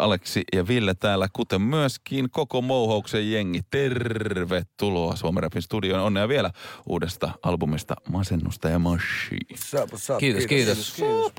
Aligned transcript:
Aleksi 0.00 0.42
ja 0.52 0.68
Ville 0.68 0.94
täällä, 0.94 1.28
kuten 1.32 1.62
myöskin 1.62 2.30
koko 2.30 2.62
Mouhouksen 2.62 3.32
jengi. 3.32 3.60
Tervetuloa 3.70 5.16
Suomen 5.16 5.42
Rapin 5.42 5.62
studioon. 5.62 6.02
Onnea 6.02 6.28
vielä 6.28 6.50
uudesta 6.86 7.30
albumista 7.42 7.94
Masennusta 8.08 8.68
ja 8.68 8.78
Mashi. 8.78 9.36
Kiitos, 10.18 10.46
kiitos. 10.46 10.96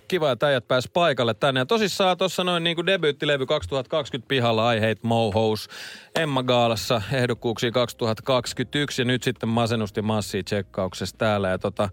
Kiva, 0.07 0.31
että 0.31 0.47
äijät 0.47 0.67
pääs 0.67 0.89
paikalle 0.93 1.33
tänne. 1.33 1.59
Ja 1.59 1.65
tosissaan 1.65 2.17
tuossa 2.17 2.43
noin 2.43 2.63
niin 2.63 2.75
kuin 2.75 2.85
debyyttilevy 2.85 3.45
2020 3.45 4.27
pihalla 4.27 4.73
I 4.73 4.79
Hate 4.79 4.99
Mohous. 5.03 5.69
Emma 6.15 6.43
Gaalassa 6.43 7.01
ehdokkuuksia 7.11 7.71
2021 7.71 9.01
ja 9.01 9.05
nyt 9.05 9.23
sitten 9.23 9.49
Masennusta 9.49 9.99
ja 9.99 10.03
Massia 10.03 10.43
tsekkauksessa 10.43 11.17
täällä. 11.17 11.49
Ja 11.49 11.57
tota, 11.57 11.89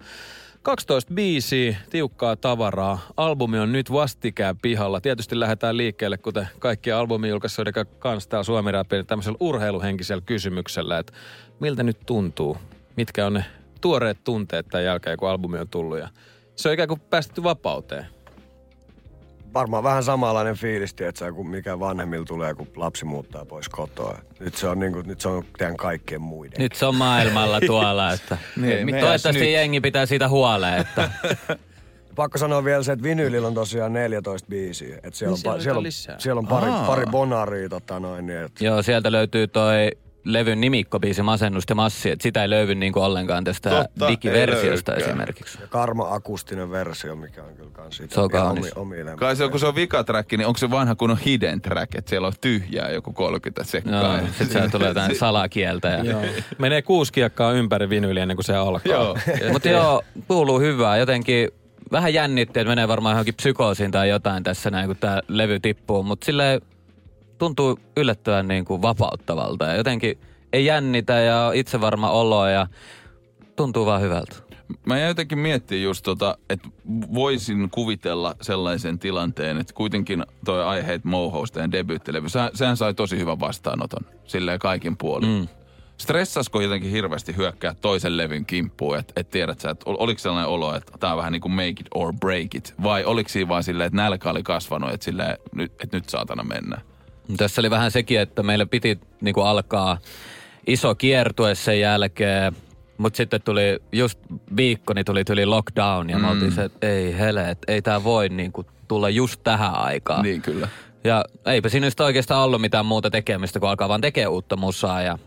12 0.63 1.15
biisiä, 1.15 1.77
tiukkaa 1.91 2.37
tavaraa. 2.37 2.99
Albumi 3.17 3.59
on 3.59 3.73
nyt 3.73 3.93
vastikään 3.93 4.59
pihalla. 4.59 5.01
Tietysti 5.01 5.41
lähdetään 5.41 5.77
liikkeelle, 5.77 6.19
kuten 6.19 6.49
kaikki 6.59 6.93
albumijulkaisijoiden 6.93 7.75
kanssa 7.99 8.31
täällä 8.31 8.45
Suomi 8.45 8.73
Rapin, 8.73 9.07
tämmöisellä 9.07 9.37
urheiluhenkisellä 9.41 10.23
kysymyksellä, 10.27 10.99
että 10.99 11.13
miltä 11.61 11.83
nyt 11.83 11.99
tuntuu? 12.07 12.57
Mitkä 12.97 13.27
on 13.27 13.35
ne 13.35 13.45
tuoreet 13.81 14.25
tunteet 14.25 14.69
tämän 14.69 14.85
jälkeen, 14.85 15.17
kun 15.17 15.29
albumi 15.29 15.59
on 15.59 15.69
tullut? 15.69 15.99
Ja 15.99 16.09
se 16.57 16.69
on 16.69 16.75
ikään 16.75 16.89
kuin 16.89 17.01
päästetty 17.01 17.43
vapauteen 17.43 18.07
varmaan 19.55 19.83
vähän 19.83 20.05
samanlainen 20.05 20.57
fiilis, 20.57 20.95
tietsä, 20.95 21.33
kuin 21.33 21.49
mikä 21.49 21.80
vanhemmilla 21.80 22.24
tulee, 22.24 22.55
kun 22.55 22.69
lapsi 22.77 23.05
muuttaa 23.05 23.45
pois 23.45 23.69
kotoa. 23.69 24.19
Nyt 24.41 24.55
se 24.55 24.69
on, 24.69 24.79
niin 24.79 24.93
kuin, 24.93 25.07
nyt 25.09 25.21
se 25.21 25.29
on 25.29 25.45
teidän 25.59 25.77
kaikkien 25.77 26.23
muiden. 26.23 26.59
Nyt 26.59 26.74
se 26.74 26.87
on 26.87 26.95
maailmalla 26.95 27.61
tuolla, 27.66 28.13
että 28.13 28.39
niin, 28.57 28.89
toivottavasti 28.89 29.41
nyt. 29.41 29.52
jengi 29.52 29.80
pitää 29.80 30.07
siitä 30.07 30.29
huoleen, 30.29 30.80
että... 30.80 31.11
Pakko 32.16 32.39
sanoa 32.39 32.65
vielä 32.65 32.83
se, 32.83 32.93
että 32.93 33.02
vinylillä 33.02 33.49
on 33.49 33.55
tosiaan 33.55 33.93
14 33.93 34.49
biisiä. 34.49 34.97
Että 34.97 35.11
siellä, 35.13 35.37
niin 35.37 35.55
on, 35.55 35.63
siellä, 35.63 35.79
on, 35.79 35.85
siellä 36.19 36.39
on 36.39 36.46
pari, 36.46 36.71
pari 36.87 37.07
bonaria 37.11 37.69
tota 37.69 38.01
noin. 38.01 38.27
Niin 38.27 38.39
että... 38.39 38.65
Joo, 38.65 38.83
sieltä 38.83 39.13
löytyy 39.13 39.46
toi 39.49 39.91
levyn 40.24 40.60
nimikkobiisi 40.60 41.23
Masennus 41.23 41.65
ja 41.68 41.74
Massi, 41.74 42.10
että 42.10 42.23
sitä 42.23 42.43
ei 42.43 42.51
löydy 42.51 42.74
niin 42.74 42.93
kuin 42.93 43.02
ollenkaan 43.02 43.45
tästä 43.45 43.71
Totta, 43.71 44.09
digiversiosta 44.09 44.95
esimerkiksi. 44.95 45.59
Ja 45.60 45.66
Karma 45.66 46.15
akustinen 46.15 46.71
versio, 46.71 47.16
mikä 47.16 47.43
on 47.45 47.57
kyllä 47.57 47.71
kans 47.73 48.02
Se 48.09 48.21
on 48.21 48.30
kaunis. 48.30 48.73
Omi, 48.77 48.96
Kai 49.16 49.37
se 49.37 49.45
on, 49.45 49.51
kun 49.51 49.60
se 49.60 49.66
on 49.66 49.74
vikatrack, 49.74 50.32
niin 50.32 50.46
onko 50.46 50.59
se 50.59 50.71
vanha 50.71 50.95
kun 50.95 51.10
on 51.10 51.18
hidden 51.18 51.60
track, 51.60 51.95
että 51.95 52.09
siellä 52.09 52.27
on 52.27 52.32
tyhjää 52.40 52.90
joku 52.90 53.12
30 53.12 53.65
sekkaa. 53.65 54.18
Joo, 54.18 54.27
sitten 54.27 54.51
siellä 54.51 54.68
tulee 54.68 54.88
jotain 54.88 55.16
salakieltä. 55.27 55.88
Ja... 55.88 56.16
Menee 56.59 56.82
kuusi 56.82 57.12
kiekkaa 57.12 57.52
ympäri 57.52 57.90
vinyli 57.90 58.21
ennen 58.21 58.37
kuin 58.37 58.45
se 58.45 58.57
alkaa. 58.57 58.93
joo. 58.93 59.16
Mutta 59.52 59.68
joo, 59.68 60.02
kuuluu 60.29 60.60
hyvää. 60.60 60.96
Jotenkin 60.96 61.49
vähän 61.93 62.15
jännitti, 62.15 62.60
että 62.60 62.71
menee 62.71 62.88
varmaan 62.88 63.12
johonkin 63.12 63.34
psykoosiin 63.34 63.90
tai 63.90 64.09
jotain 64.09 64.43
tässä 64.43 64.71
näin, 64.71 64.87
kun 64.87 64.97
tämä 64.97 65.21
levy 65.28 65.60
tippuu. 65.60 66.03
Mutta 66.03 66.25
silleen 66.25 66.60
tuntuu 67.41 67.78
yllättävän 67.97 68.49
niin 68.49 68.65
kuin 68.65 68.83
vapauttavalta 68.83 69.65
ja 69.65 69.77
jotenkin 69.77 70.19
ei 70.53 70.65
jännitä 70.65 71.12
ja 71.12 71.53
itse 71.55 71.81
varma 71.81 72.10
olo 72.10 72.49
ja 72.49 72.66
tuntuu 73.56 73.87
vaan 73.87 74.00
hyvältä. 74.00 74.37
Mä 74.87 74.99
jotenkin 74.99 75.38
miettiä 75.38 75.78
just 75.78 76.05
tota, 76.05 76.38
että 76.50 76.69
voisin 77.15 77.71
kuvitella 77.71 78.34
sellaisen 78.41 78.99
tilanteen, 78.99 79.59
että 79.59 79.72
kuitenkin 79.72 80.25
toi 80.44 80.65
aiheet 80.65 81.05
Mohousta 81.05 81.61
ja 81.61 81.72
debyyttilevy, 81.72 82.27
sehän 82.55 82.77
sai 82.77 82.94
tosi 82.94 83.19
hyvän 83.19 83.41
vastaanoton 83.41 84.07
silleen 84.25 84.59
kaikin 84.59 84.97
puolin. 84.97 85.28
Mm. 85.28 85.49
Stressasko 85.97 86.61
jotenkin 86.61 86.91
hirveästi 86.91 87.37
hyökkää 87.37 87.75
toisen 87.75 88.17
levyn 88.17 88.47
kimppuun, 88.47 88.99
että 88.99 89.12
et 89.17 89.31
tiedät 89.31 89.61
sä, 89.61 89.71
että 89.71 89.84
oliko 89.87 90.19
sellainen 90.19 90.49
olo, 90.49 90.75
että 90.75 90.93
tämä 91.01 91.12
on 91.12 91.19
vähän 91.19 91.33
niin 91.33 91.43
kuin 91.43 91.53
make 91.53 91.69
it 91.69 91.89
or 91.95 92.12
break 92.21 92.55
it, 92.55 92.75
vai 92.83 93.05
oliko 93.05 93.28
siinä 93.28 93.49
vaan 93.49 93.62
silleen, 93.62 93.87
että 93.87 93.97
nälkä 93.97 94.31
oli 94.31 94.43
kasvanut, 94.43 94.93
että, 94.93 95.05
silleen, 95.05 95.37
että 95.61 95.97
nyt 95.97 96.09
saatana 96.09 96.43
mennä? 96.43 96.81
Tässä 97.37 97.61
oli 97.61 97.71
vähän 97.71 97.91
sekin, 97.91 98.21
että 98.21 98.43
meillä 98.43 98.67
piti 98.67 99.01
niin 99.21 99.35
kuin 99.35 99.47
alkaa 99.47 99.99
iso 100.67 100.95
kiertue 100.95 101.55
sen 101.55 101.81
jälkeen. 101.81 102.53
Mutta 102.99 103.17
sitten 103.17 103.43
tuli 103.43 103.79
just 103.93 104.19
viikko, 104.57 104.93
niin 104.93 105.05
tuli, 105.05 105.25
tuli 105.25 105.47
lockdown 105.47 106.11
ja 106.11 106.17
mm. 106.17 106.23
me 106.23 106.31
oltiin 106.31 106.53
se, 106.53 106.65
että 106.65 106.87
ei 106.87 107.19
hele, 107.19 107.51
että 107.51 107.73
ei 107.73 107.83
tämä 107.83 108.05
voi 108.05 108.29
niin 108.29 108.53
kuin, 108.53 108.67
tulla 108.89 109.09
just 109.09 109.41
tähän 109.45 109.75
aikaan. 109.75 110.23
Niin 110.23 110.43
kyllä. 110.43 110.69
Ja 111.05 111.25
eipä 111.47 111.69
siinä 111.69 111.87
nyt 111.87 112.01
oikeastaan 112.01 112.45
ollut 112.45 112.61
mitään 112.61 112.87
muuta 112.87 113.11
tekemistä, 113.11 113.61
kun 113.61 113.69
alkaa 113.69 113.89
vaan 113.89 114.01
tekemään 114.01 114.33
uutta 114.33 114.57
musaa 114.57 115.03
ja 115.03 115.19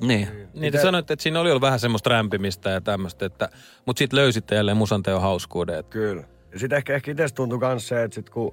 niin. 0.00 0.28
Niin 0.54 0.72
te 0.72 0.82
sanoitte, 0.82 1.12
että 1.12 1.22
siinä 1.22 1.40
oli 1.40 1.50
ollut 1.50 1.62
vähän 1.62 1.80
semmoista 1.80 2.10
rämpimistä 2.10 2.70
ja 2.70 2.80
tämmöistä, 2.80 3.26
että, 3.26 3.48
mutta 3.86 3.98
sitten 3.98 4.18
löysitte 4.18 4.54
jälleen 4.54 4.76
musanteon 4.76 5.22
hauskuuden. 5.22 5.84
Kyllä. 5.84 6.24
Ja 6.52 6.58
sitten 6.58 6.76
ehkä, 6.76 6.94
ehkä 6.94 7.10
itse 7.10 7.28
tuntui 7.34 7.58
myös 7.58 7.88
se, 7.88 8.02
että 8.02 8.14
sit 8.14 8.30
kun 8.30 8.52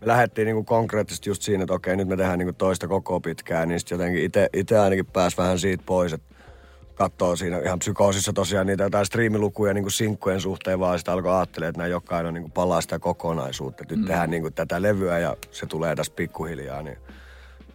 me 0.00 0.06
lähdettiin 0.06 0.46
niinku 0.46 0.64
konkreettisesti 0.64 1.30
just 1.30 1.42
siinä, 1.42 1.62
että 1.64 1.74
okei, 1.74 1.96
nyt 1.96 2.08
me 2.08 2.16
tehdään 2.16 2.38
niinku 2.38 2.52
toista 2.52 2.88
koko 2.88 3.20
pitkään, 3.20 3.68
niin 3.68 3.80
sitten 3.80 3.96
jotenkin 3.96 4.30
itse 4.52 4.78
ainakin 4.78 5.06
pääs 5.06 5.38
vähän 5.38 5.58
siitä 5.58 5.82
pois, 5.86 6.12
että 6.12 6.34
katsoo 6.94 7.36
siinä 7.36 7.58
ihan 7.58 7.78
psykoosissa 7.78 8.32
tosiaan 8.32 8.66
niitä 8.66 8.82
jotain 8.82 9.06
striimilukuja 9.06 9.74
niin 9.74 9.90
sinkkujen 9.90 10.40
suhteen, 10.40 10.80
vaan 10.80 10.98
sitä 10.98 11.12
alkoi 11.12 11.36
ajattelemaan, 11.36 11.70
että 11.70 11.78
nämä 11.78 11.88
jokainen 11.88 12.34
niin 12.34 12.50
palaa 12.50 12.80
sitä 12.80 12.98
kokonaisuutta. 12.98 13.84
Nyt 13.90 13.98
mm. 13.98 14.06
tehdään 14.06 14.30
niin 14.30 14.42
kuin 14.42 14.54
tätä 14.54 14.82
levyä 14.82 15.18
ja 15.18 15.36
se 15.50 15.66
tulee 15.66 15.96
tässä 15.96 16.12
pikkuhiljaa, 16.16 16.82
niin 16.82 16.98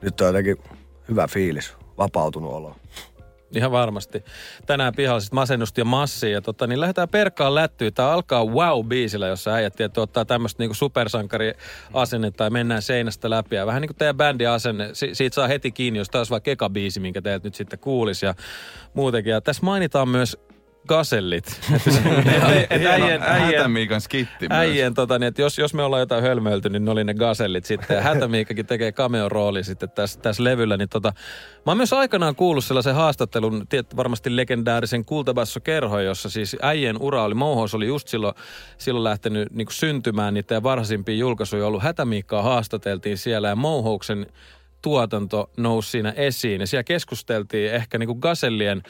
nyt 0.01 0.21
on 0.21 0.27
jotenkin 0.27 0.57
hyvä 1.09 1.27
fiilis, 1.27 1.73
vapautunut 1.97 2.53
olo. 2.53 2.75
Ihan 3.55 3.71
varmasti. 3.71 4.23
Tänään 4.65 4.93
pihalla 4.95 5.19
siis 5.19 5.31
masennusta 5.31 5.81
ja 5.81 5.85
massia. 5.85 6.29
Ja 6.29 6.41
tota, 6.41 6.67
niin 6.67 6.79
lähdetään 6.79 7.09
perkaan 7.09 7.55
lättyä. 7.55 7.91
Tämä 7.91 8.11
alkaa 8.11 8.45
wow-biisillä, 8.45 9.27
jossa 9.27 9.53
äijät 9.53 9.75
tietty 9.75 9.99
ottaa 9.99 10.25
tämmöistä 10.25 10.63
niinku 10.63 10.73
supersankari-asennetta 10.73 12.43
ja 12.43 12.49
mennään 12.49 12.81
seinästä 12.81 13.29
läpi. 13.29 13.55
Ja 13.55 13.65
vähän 13.65 13.81
niin 13.81 13.89
kuin 13.89 13.97
teidän 13.97 14.17
bändin 14.17 14.49
asenne. 14.49 14.89
Si- 14.93 15.15
siitä 15.15 15.35
saa 15.35 15.47
heti 15.47 15.71
kiinni, 15.71 15.97
jos 15.97 16.09
taas 16.09 16.31
vaikka 16.31 16.51
eka 16.51 16.69
biisi, 16.69 16.99
minkä 16.99 17.21
teiltä 17.21 17.47
nyt 17.47 17.55
sitten 17.55 17.79
kuulisi. 17.79 18.25
Ja 18.25 18.35
muutenkin. 18.93 19.31
Ja 19.31 19.41
tässä 19.41 19.65
mainitaan 19.65 20.09
myös 20.09 20.37
gasellit. 20.87 21.61
äijien, 22.69 24.01
skitti 24.01 24.47
myös. 24.49 24.59
Äijien, 24.59 24.93
tota, 24.93 25.19
niin, 25.19 25.27
että 25.27 25.41
jos, 25.41 25.57
jos 25.57 25.73
me 25.73 25.83
ollaan 25.83 25.99
jotain 25.99 26.23
hölmöilty, 26.23 26.69
niin 26.69 26.85
ne 26.85 26.91
oli 26.91 27.03
ne 27.03 27.13
gasellit 27.13 27.65
sitten. 27.65 28.03
Hätämiikakin 28.13 28.65
tekee 28.65 28.91
cameo 28.91 29.29
rooli 29.29 29.63
sitten 29.63 29.89
tässä, 29.89 30.19
tässä 30.19 30.43
levyllä. 30.43 30.77
Niin 30.77 30.89
tota, 30.89 31.13
mä 31.65 31.71
oon 31.71 31.77
myös 31.77 31.93
aikanaan 31.93 32.35
kuullut 32.35 32.65
sellaisen 32.65 32.95
haastattelun, 32.95 33.65
tiedät, 33.69 33.95
varmasti 33.95 34.35
legendaarisen 34.35 35.05
Kultabasso 35.05 35.59
Kerho, 35.59 35.99
jossa 35.99 36.29
siis 36.29 36.55
äijien 36.61 36.97
ura 37.01 37.23
oli, 37.23 37.33
Mouhous 37.33 37.75
oli 37.75 37.87
just 37.87 38.07
silloin, 38.07 38.35
silloin 38.77 39.03
lähtenyt 39.03 39.51
niin 39.51 39.67
syntymään. 39.71 40.33
Niitä 40.33 40.63
varhaisimpia 40.63 41.15
julkaisuja 41.15 41.67
ollut. 41.67 41.83
Hätämiikkaa 41.83 42.41
haastateltiin 42.41 43.17
siellä 43.17 43.47
ja 43.47 43.55
Mouhouksen 43.55 44.25
tuotanto 44.83 45.49
nousi 45.57 45.89
siinä 45.89 46.13
esiin. 46.15 46.61
Ja 46.61 46.67
siellä 46.67 46.83
keskusteltiin 46.83 47.73
ehkä 47.73 47.97
niin 47.97 48.07
kuin 48.07 48.19
gasellien 48.19 48.83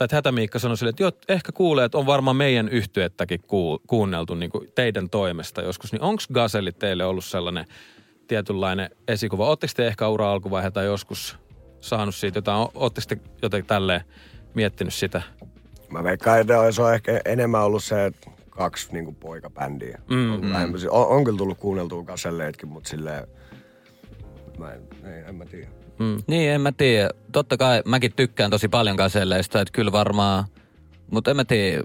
tai 0.00 0.04
että 0.04 0.16
Hätämiikka 0.16 0.58
sanoi 0.58 0.76
sille, 0.76 0.90
että 0.90 1.02
jo, 1.02 1.12
ehkä 1.28 1.52
kuulee, 1.52 1.84
että 1.84 1.98
on 1.98 2.06
varmaan 2.06 2.36
meidän 2.36 2.68
yhtyettäkin 2.68 3.40
ku, 3.46 3.82
kuunneltu 3.86 4.34
niin 4.34 4.50
kuin 4.50 4.68
teidän 4.74 5.10
toimesta 5.10 5.62
joskus. 5.62 5.92
Niin 5.92 6.02
onko 6.02 6.22
Gaselli 6.32 6.72
teille 6.72 7.04
ollut 7.04 7.24
sellainen 7.24 7.64
tietynlainen 8.28 8.90
esikuva? 9.08 9.48
Oletteko 9.48 9.72
te 9.76 9.86
ehkä 9.86 10.08
ura 10.08 10.32
alkuvaiheelta 10.32 10.82
joskus 10.82 11.36
saanut 11.80 12.14
siitä 12.14 12.38
jotain? 12.38 12.68
Oletteko 12.74 13.06
te 13.08 13.30
jotenkin 13.42 13.68
tälleen 13.68 14.00
miettinyt 14.54 14.94
sitä? 14.94 15.22
Mä 15.90 16.04
veikkaan, 16.04 16.40
että 16.40 16.72
se 16.72 16.82
on 16.82 16.94
ehkä 16.94 17.20
enemmän 17.24 17.62
ollut 17.62 17.84
se, 17.84 18.06
että 18.06 18.30
kaksi 18.50 18.92
niin 18.92 19.04
kuin 19.04 19.16
poikabändiä. 19.16 19.98
Mm, 20.10 20.32
on, 20.32 20.40
mm. 20.40 20.54
on, 20.90 21.06
on, 21.06 21.24
kyllä 21.24 21.38
tullut 21.38 21.58
kuunneltua 21.58 22.02
Gaselleetkin, 22.02 22.68
mutta 22.68 22.90
silleen, 22.90 23.26
mä 24.58 24.72
en, 24.72 24.82
ei, 25.04 25.22
en 25.28 25.34
mä 25.34 25.44
tiedä. 25.44 25.79
Mm. 26.00 26.22
Niin, 26.26 26.50
en 26.50 26.60
mä 26.60 26.72
tiedä. 26.72 27.10
Totta 27.32 27.56
kai 27.56 27.82
mäkin 27.84 28.12
tykkään 28.16 28.50
tosi 28.50 28.68
paljon 28.68 28.96
kaselleista, 28.96 29.60
että 29.60 29.72
kyllä 29.72 29.92
varmaan, 29.92 30.44
mutta 31.10 31.30
en 31.30 31.36
mä 31.36 31.44
tiedä. 31.44 31.82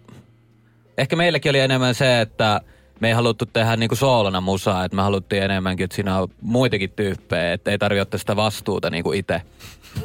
Ehkä 0.97 1.15
meilläkin 1.15 1.49
oli 1.49 1.59
enemmän 1.59 1.95
se, 1.95 2.21
että 2.21 2.61
me 2.99 3.07
ei 3.07 3.13
haluttu 3.13 3.45
tehdä 3.45 3.75
niinku 3.75 3.95
soolona 3.95 4.41
musaa, 4.41 4.85
että 4.85 4.95
me 4.95 5.01
haluttiin 5.01 5.43
enemmänkin, 5.43 5.83
että 5.83 5.95
siinä 5.95 6.19
on 6.19 6.27
muitakin 6.41 6.89
tyyppejä, 6.95 7.53
että 7.53 7.71
ei 7.71 7.77
tarvitse 7.77 8.01
ottaa 8.01 8.17
sitä 8.17 8.35
vastuuta 8.35 8.89
niinku 8.89 9.11
itse. 9.11 9.41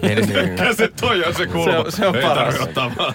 Niin, 0.02 0.28
niin. 0.28 0.76
se 0.76 0.88
toi 1.00 1.24
on 1.24 1.34
se 1.34 1.46
kulma. 1.46 1.72
Se 1.72 1.78
on, 1.78 1.92
se 1.92 2.06
on 2.06 2.16
ei 2.16 2.22
paras. 2.22 2.54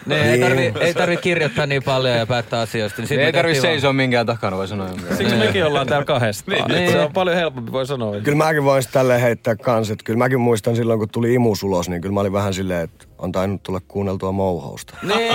Niin, 0.06 0.22
ei 0.22 0.40
tarvi, 0.40 0.74
ei 0.80 0.94
tarvi 0.94 1.18
kirjoittaa 1.18 1.66
niin 1.66 1.84
paljon 1.84 2.18
ja 2.18 2.26
päättää 2.26 2.62
asioista. 2.62 3.02
Niin 3.02 3.20
ei 3.20 3.34
tarvi 3.34 3.56
seisoa 3.56 3.94
minkään 3.94 4.26
takana, 4.26 4.58
voi 4.58 4.68
sanoa. 4.68 4.90
Siksi 5.18 5.36
mekin 5.36 5.66
ollaan 5.66 5.88
täällä 5.88 6.06
kahdestaan. 6.06 6.72
Niin. 6.72 6.92
Se 6.92 7.00
on 7.00 7.14
paljon 7.14 7.36
helpompi, 7.36 7.72
voi 7.72 7.86
sanoa. 7.86 8.22
Kyllä 8.22 8.38
mäkin 8.38 8.64
voin 8.64 8.84
tälleen 8.92 9.22
heittää 9.22 9.56
kans, 9.56 9.92
että 9.92 10.04
kyllä 10.04 10.18
mäkin 10.18 10.40
muistan 10.40 10.76
silloin, 10.76 11.00
kun 11.00 11.10
tuli 11.10 11.34
imus 11.34 11.64
ulos, 11.64 11.90
niin 11.90 12.02
kyllä 12.02 12.14
mä 12.14 12.20
olin 12.20 12.34
vähän 12.34 12.54
silleen, 12.54 12.82
että 12.84 13.06
on 13.18 13.32
tainnut 13.32 13.64
tulla 13.64 13.82
kuunneltua 13.88 14.32
mouhousta. 14.32 14.98
Niin. 15.04 15.34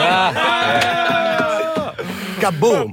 Kaboom! 2.40 2.92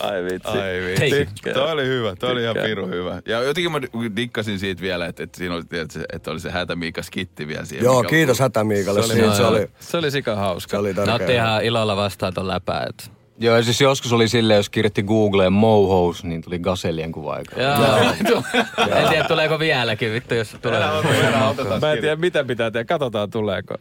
Ai 0.00 0.24
vitsi. 0.24 0.48
Ai 0.58 0.80
vitsi. 0.86 1.20
it. 1.20 1.54
Toi 1.54 1.72
oli 1.72 1.84
hyvä, 1.86 2.16
toi 2.16 2.32
oli 2.32 2.42
ihan 2.42 2.56
piru 2.64 2.86
hyvä. 2.86 3.22
Ja 3.26 3.42
jotenkin 3.42 3.72
mä 3.72 3.80
dikkasin 4.16 4.58
siitä 4.58 4.82
vielä, 4.82 5.06
että, 5.06 5.22
että 5.22 5.38
siinä 5.38 5.54
oli, 5.54 5.62
että, 5.72 6.00
että 6.12 6.30
oli 6.30 6.40
se 6.40 6.50
hätämiika 6.50 7.02
skitti 7.02 7.48
vielä 7.48 7.64
siihen. 7.64 7.84
Joo, 7.84 8.02
kiitos 8.02 8.38
Hätämiikalle. 8.40 9.00
Se 9.02 9.06
oli- 9.12 9.14
Siitä 9.20 9.34
se 9.34 9.44
oli. 9.44 9.66
Se 9.80 9.96
oli 9.96 10.10
sika 10.10 10.36
hauska. 10.36 10.70
se 10.70 10.76
oli 10.76 10.94
tärkeä. 10.94 11.14
otti 11.14 11.34
ihan 11.34 11.64
ilolla 11.64 11.96
vastaan 11.96 12.34
ton 12.34 12.48
läpää. 12.48 12.86
Et. 12.88 13.10
Joo, 13.40 13.56
ja 13.56 13.62
siis 13.62 13.80
joskus 13.80 14.12
oli 14.12 14.28
silleen, 14.28 14.56
jos 14.56 14.70
kirjoitti 14.70 15.02
Googleen 15.02 15.52
Mohous, 15.52 16.24
niin 16.24 16.42
tuli 16.42 16.58
Gasellien 16.58 17.12
kuva 17.12 17.32
aika. 17.34 17.62
Joo. 17.62 18.42
en 18.96 19.08
tiedä, 19.08 19.24
tuleeko 19.28 19.58
vieläkin, 19.58 20.12
vittu, 20.12 20.34
jos 20.34 20.56
tulee. 20.62 20.80
Mä 21.80 21.92
en 21.92 22.00
tiedä, 22.00 22.16
mitä 22.16 22.44
pitää 22.44 22.70
tehdä. 22.70 22.84
Katsotaan, 22.84 23.30
tuleeko. 23.30 23.74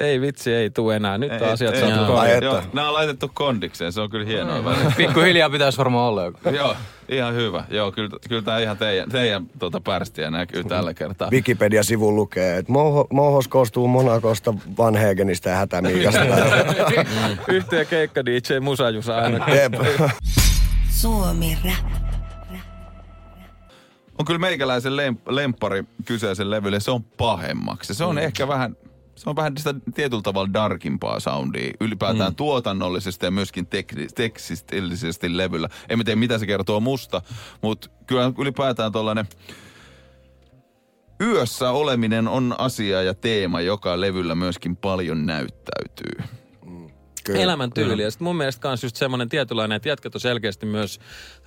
Ei 0.00 0.20
vitsi, 0.20 0.54
ei 0.54 0.70
tuu 0.70 0.90
enää. 0.90 1.18
Nyt 1.18 1.32
on 1.32 1.42
Ei, 1.42 1.52
asiat 1.52 1.74
ei, 1.74 1.80
saatu 1.80 2.44
joo. 2.44 2.62
nämä 2.72 2.88
on 2.88 2.94
laitettu 2.94 3.30
kondikseen, 3.34 3.92
se 3.92 4.00
on 4.00 4.10
kyllä 4.10 4.26
hienoa 4.26 4.64
välillä. 4.64 4.92
Pikkuhiljaa 4.96 5.50
pitäisi 5.50 5.78
varmaan 5.78 6.08
olla 6.08 6.24
joku. 6.24 6.38
Joo, 6.56 6.76
ihan 7.08 7.34
hyvä. 7.34 7.64
Joo, 7.70 7.92
kyllä, 7.92 8.10
kyllä 8.28 8.42
tämä 8.42 8.58
ihan 8.58 8.78
teidän, 8.78 9.08
teidän 9.08 9.46
tuota 9.58 9.80
pärstiä 9.80 10.30
näkyy 10.30 10.64
tällä 10.64 10.94
kertaa. 10.94 11.30
Wikipedia-sivu 11.30 12.14
lukee, 12.14 12.56
että 12.56 12.72
Moho, 12.72 13.06
Mohos 13.12 13.48
koostuu 13.48 13.88
Monakosta, 13.88 14.54
Van 14.78 14.96
Hegenistä 14.96 15.50
ja 15.50 15.56
Hätämiikasta. 15.56 16.20
Yhteen 17.48 17.86
keikka 17.86 18.24
DJ 18.24 18.58
Musajusa 18.60 19.16
aina. 19.16 19.46
Suomi 20.88 21.58
Rap. 21.64 22.00
On 24.18 24.26
kyllä 24.26 24.38
meikäläisen 24.38 24.92
lemp- 24.92 25.34
lemppari 25.34 25.84
kyseisen 26.04 26.50
levylle, 26.50 26.80
se 26.80 26.90
on 26.90 27.04
pahemmaksi. 27.04 27.94
Se 27.94 28.04
on 28.04 28.14
mm. 28.14 28.18
ehkä 28.18 28.48
vähän, 28.48 28.76
se 29.20 29.30
on 29.30 29.36
vähän 29.36 29.52
sitä 29.56 29.74
tietyllä 29.94 30.22
tavalla 30.22 30.52
darkimpaa 30.52 31.20
soundia. 31.20 31.72
Ylipäätään 31.80 32.32
mm. 32.32 32.36
tuotannollisesti 32.36 33.26
ja 33.26 33.30
myöskin 33.30 33.66
tek- 33.66 34.12
tekstillisesti 34.14 35.36
levyllä. 35.36 35.68
En 35.88 35.98
mä 35.98 36.04
tiedä, 36.04 36.20
mitä 36.20 36.38
se 36.38 36.46
kertoo 36.46 36.80
musta, 36.80 37.22
mutta 37.62 37.88
kyllä 38.06 38.32
ylipäätään 38.38 38.92
tollanen 38.92 39.26
yössä 41.20 41.70
oleminen 41.70 42.28
on 42.28 42.54
asia 42.58 43.02
ja 43.02 43.14
teema, 43.14 43.60
joka 43.60 44.00
levyllä 44.00 44.34
myöskin 44.34 44.76
paljon 44.76 45.26
näyttäytyy. 45.26 46.24
Kyllä. 47.24 47.40
elämäntyyli. 47.40 48.02
Ja 48.02 48.10
sitten 48.10 48.24
mun 48.24 48.36
mielestä 48.36 48.62
kans 48.62 48.82
just 48.82 48.96
semmoinen 48.96 49.28
tietynlainen, 49.28 49.76
että 49.76 49.88
jätkät 49.88 50.14
on 50.14 50.20
selkeästi 50.20 50.66
myös 50.66 51.00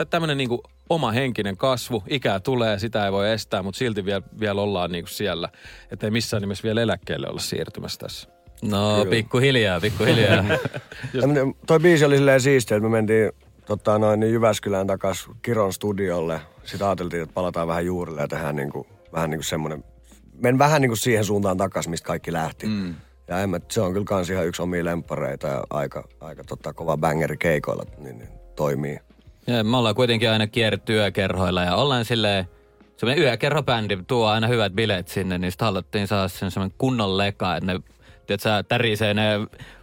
tämmöinen 0.09 0.37
niinku 0.37 0.63
oma 0.93 1.11
henkinen 1.11 1.57
kasvu. 1.57 2.03
Ikää 2.09 2.39
tulee, 2.39 2.79
sitä 2.79 3.05
ei 3.05 3.11
voi 3.11 3.31
estää, 3.31 3.63
mutta 3.63 3.77
silti 3.77 4.05
vielä, 4.05 4.21
vielä 4.39 4.61
ollaan 4.61 4.91
niinku 4.91 5.09
siellä. 5.09 5.49
Että 5.91 6.07
ei 6.07 6.11
missään 6.11 6.41
nimessä 6.41 6.63
vielä 6.63 6.81
eläkkeelle 6.81 7.27
olla 7.27 7.39
siirtymässä 7.39 7.99
tässä. 7.99 8.29
No, 8.61 9.05
pikkuhiljaa, 9.09 9.79
pikkuhiljaa. 9.81 10.43
Ja 11.13 11.27
miten- 11.27 11.55
Toi 11.67 11.79
biisi 11.79 12.05
oli 12.05 12.17
silleen 12.17 12.41
siistiä, 12.41 12.77
että 12.77 12.89
me 12.89 12.91
mentiin 12.97 13.31
tota, 13.65 13.99
noin, 13.99 14.19
niin 14.19 14.33
Jyväskylään 14.33 14.87
takas 14.87 15.27
Kiron 15.41 15.73
studiolle. 15.73 16.41
Sitten 16.63 16.87
ajateltiin, 16.87 17.23
että 17.23 17.33
palataan 17.33 17.67
vähän 17.67 17.85
juurille 17.85 18.21
ja 18.21 18.27
tehdään 18.27 18.55
niinku, 18.55 18.87
vähän 19.13 19.29
niinku 19.29 19.43
semmoinen, 19.43 19.83
men 20.41 20.57
vähän 20.59 20.81
niinku 20.81 20.95
siihen 20.95 21.25
suuntaan 21.25 21.57
takas, 21.57 21.87
mistä 21.87 22.07
kaikki 22.07 22.33
lähti. 22.33 22.65
Mm. 22.67 22.95
Ja 23.27 23.39
en 23.39 23.49
mä, 23.49 23.59
se 23.71 23.81
on 23.81 23.93
kyllä 23.93 24.05
kans 24.05 24.29
ihan 24.29 24.47
yksi 24.47 24.61
omia 24.61 24.85
lemppareita 24.85 25.47
ja 25.47 25.63
aika, 25.69 26.03
aika 26.21 26.43
tota, 26.43 26.73
kova 26.73 26.97
bangeri 26.97 27.37
keikoilla 27.37 27.83
niin, 27.97 28.17
niin 28.17 28.29
toimii. 28.55 28.99
Ja 29.47 29.63
me 29.63 29.77
ollaan 29.77 29.95
kuitenkin 29.95 30.29
aina 30.29 30.47
kierretty 30.47 30.93
yökerhoilla 30.93 31.63
ja 31.63 31.75
ollaan 31.75 32.05
silleen, 32.05 32.47
semmoinen 32.97 33.23
yökerhobändi 33.23 33.97
tuo 34.07 34.27
aina 34.27 34.47
hyvät 34.47 34.73
bileet 34.73 35.07
sinne, 35.07 35.37
niin 35.37 35.51
sitten 35.51 35.65
haluttiin 35.65 36.07
saada 36.07 36.27
sen 36.27 36.51
semmoinen 36.51 36.75
kunnon 36.77 37.17
leka, 37.17 37.55
että 37.55 37.73
ne, 37.73 37.79
tiedätkö, 38.27 38.63
tärisee 38.67 39.13
ne 39.13 39.23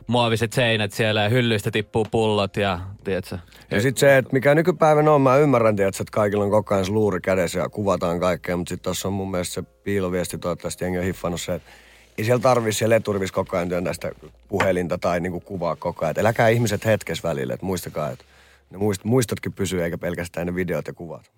muoviset 0.07 0.53
seinät 0.53 0.93
siellä 0.93 1.23
ja 1.23 1.29
hyllyistä 1.29 1.71
tippuu 1.71 2.07
pullot 2.11 2.57
ja, 2.57 2.81
tiedätkö, 3.05 3.39
Ja 3.71 3.81
sitten 3.81 4.01
se, 4.01 4.17
että 4.17 4.33
mikä 4.33 4.55
nykypäivänä 4.55 5.13
on, 5.13 5.21
mä 5.21 5.37
ymmärrän, 5.37 5.77
tietysti, 5.77 6.03
että 6.03 6.13
kaikilla 6.13 6.45
on 6.45 6.51
koko 6.51 6.75
ajan 6.75 6.87
luuri 6.89 7.21
kädessä 7.21 7.59
ja 7.59 7.69
kuvataan 7.69 8.21
kaikkea, 8.21 8.57
mutta 8.57 8.69
sitten 8.69 8.85
tuossa 8.85 9.09
on 9.09 9.15
mun 9.15 9.31
mielestä 9.31 9.55
se 9.55 9.63
piiloviesti, 9.63 10.39
toivottavasti 10.39 10.85
jengi 10.85 10.99
on 10.99 11.05
hiffannut 11.05 11.41
se, 11.41 11.55
että 11.55 11.71
ei 12.19 12.25
siellä 12.25 12.43
tarvitse 12.43 12.79
siellä 12.79 12.97
eturivissa 12.97 13.35
koko 13.35 13.57
ajan 13.57 13.69
työntää 13.69 13.93
sitä 13.93 14.13
puhelinta 14.49 14.99
tai 14.99 15.21
niinku 15.21 15.41
kuvaa 15.41 15.77
koko 15.77 16.05
ajan. 16.05 16.11
Et 16.11 16.19
eläkää 16.19 16.49
ihmiset 16.49 16.85
hetkessä 16.85 17.29
välillä, 17.29 17.55
että 17.55 17.67
muistakaa, 17.67 18.11
että 18.11 18.25
ne 18.71 18.79
muist, 18.79 19.05
muistotkin 19.05 19.53
pysyy 19.53 19.85
eikä 19.85 19.99
pelkästään 19.99 20.47
ne 20.47 20.55
videot 20.55 20.87
ja 20.87 20.95
kuvat. 20.95 21.33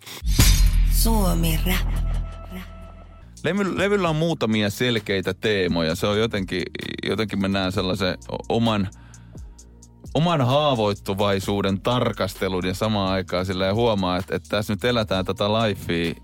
Suomi 0.90 1.61
Rap. 1.67 2.23
Levy, 3.44 3.79
levyllä 3.79 4.08
on 4.08 4.17
muutamia 4.17 4.70
selkeitä 4.70 5.34
teemoja. 5.34 5.94
Se 5.94 6.06
on 6.06 6.19
jotenkin, 6.19 6.62
jotenkin 7.02 7.40
mä 7.40 7.49
näen 7.49 7.73
sellaisen 7.73 8.19
oman, 8.49 8.88
oman 10.14 10.40
haavoittuvaisuuden 10.40 11.81
tarkastelun 11.81 12.67
ja 12.67 12.75
samaan 12.75 13.12
aikaan 13.12 13.46
sillä 13.46 13.67
ja 13.67 13.75
huomaa, 13.75 14.17
että, 14.17 14.37
että 14.37 14.49
tässä 14.49 14.73
nyt 14.73 14.85
elätään 14.85 15.25
tätä 15.25 15.44
lifea. 15.44 16.14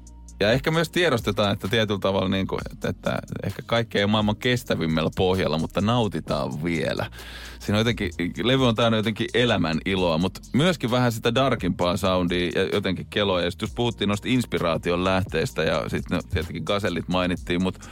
Ja 0.41 0.53
ehkä 0.53 0.71
myös 0.71 0.91
tiedostetaan, 0.91 1.53
että 1.53 1.69
tietyllä 1.69 2.01
tavalla 2.01 2.29
niin 2.29 2.47
kuin, 2.47 2.61
että, 2.73 2.89
että 2.89 3.19
ehkä 3.45 3.63
kaikkea 3.67 4.01
ei 4.01 4.07
maailman 4.07 4.37
kestävimmällä 4.37 5.11
pohjalla, 5.17 5.59
mutta 5.59 5.81
nautitaan 5.81 6.65
vielä. 6.65 7.11
Siinä 7.59 7.77
on 7.77 7.81
jotenkin, 7.81 8.11
levy 8.43 8.69
on 8.69 8.75
täynnä 8.75 8.97
jotenkin 8.97 9.27
elämän 9.35 9.81
iloa, 9.85 10.19
mutta 10.19 10.41
myöskin 10.53 10.91
vähän 10.91 11.13
sitä 11.13 11.35
darkimpaa 11.35 11.97
soundia 11.97 12.51
ja 12.55 12.69
jotenkin 12.73 13.07
keloa. 13.11 13.41
Ja 13.41 13.51
sit 13.51 13.63
jos 13.63 13.75
puhuttiin 13.75 14.09
noista 14.09 14.29
inspiraation 14.29 15.05
lähteistä 15.05 15.63
ja 15.63 15.89
sitten 15.89 16.17
no, 16.17 16.23
tietenkin 16.31 16.63
gasellit 16.65 17.09
mainittiin, 17.09 17.63
mutta 17.63 17.89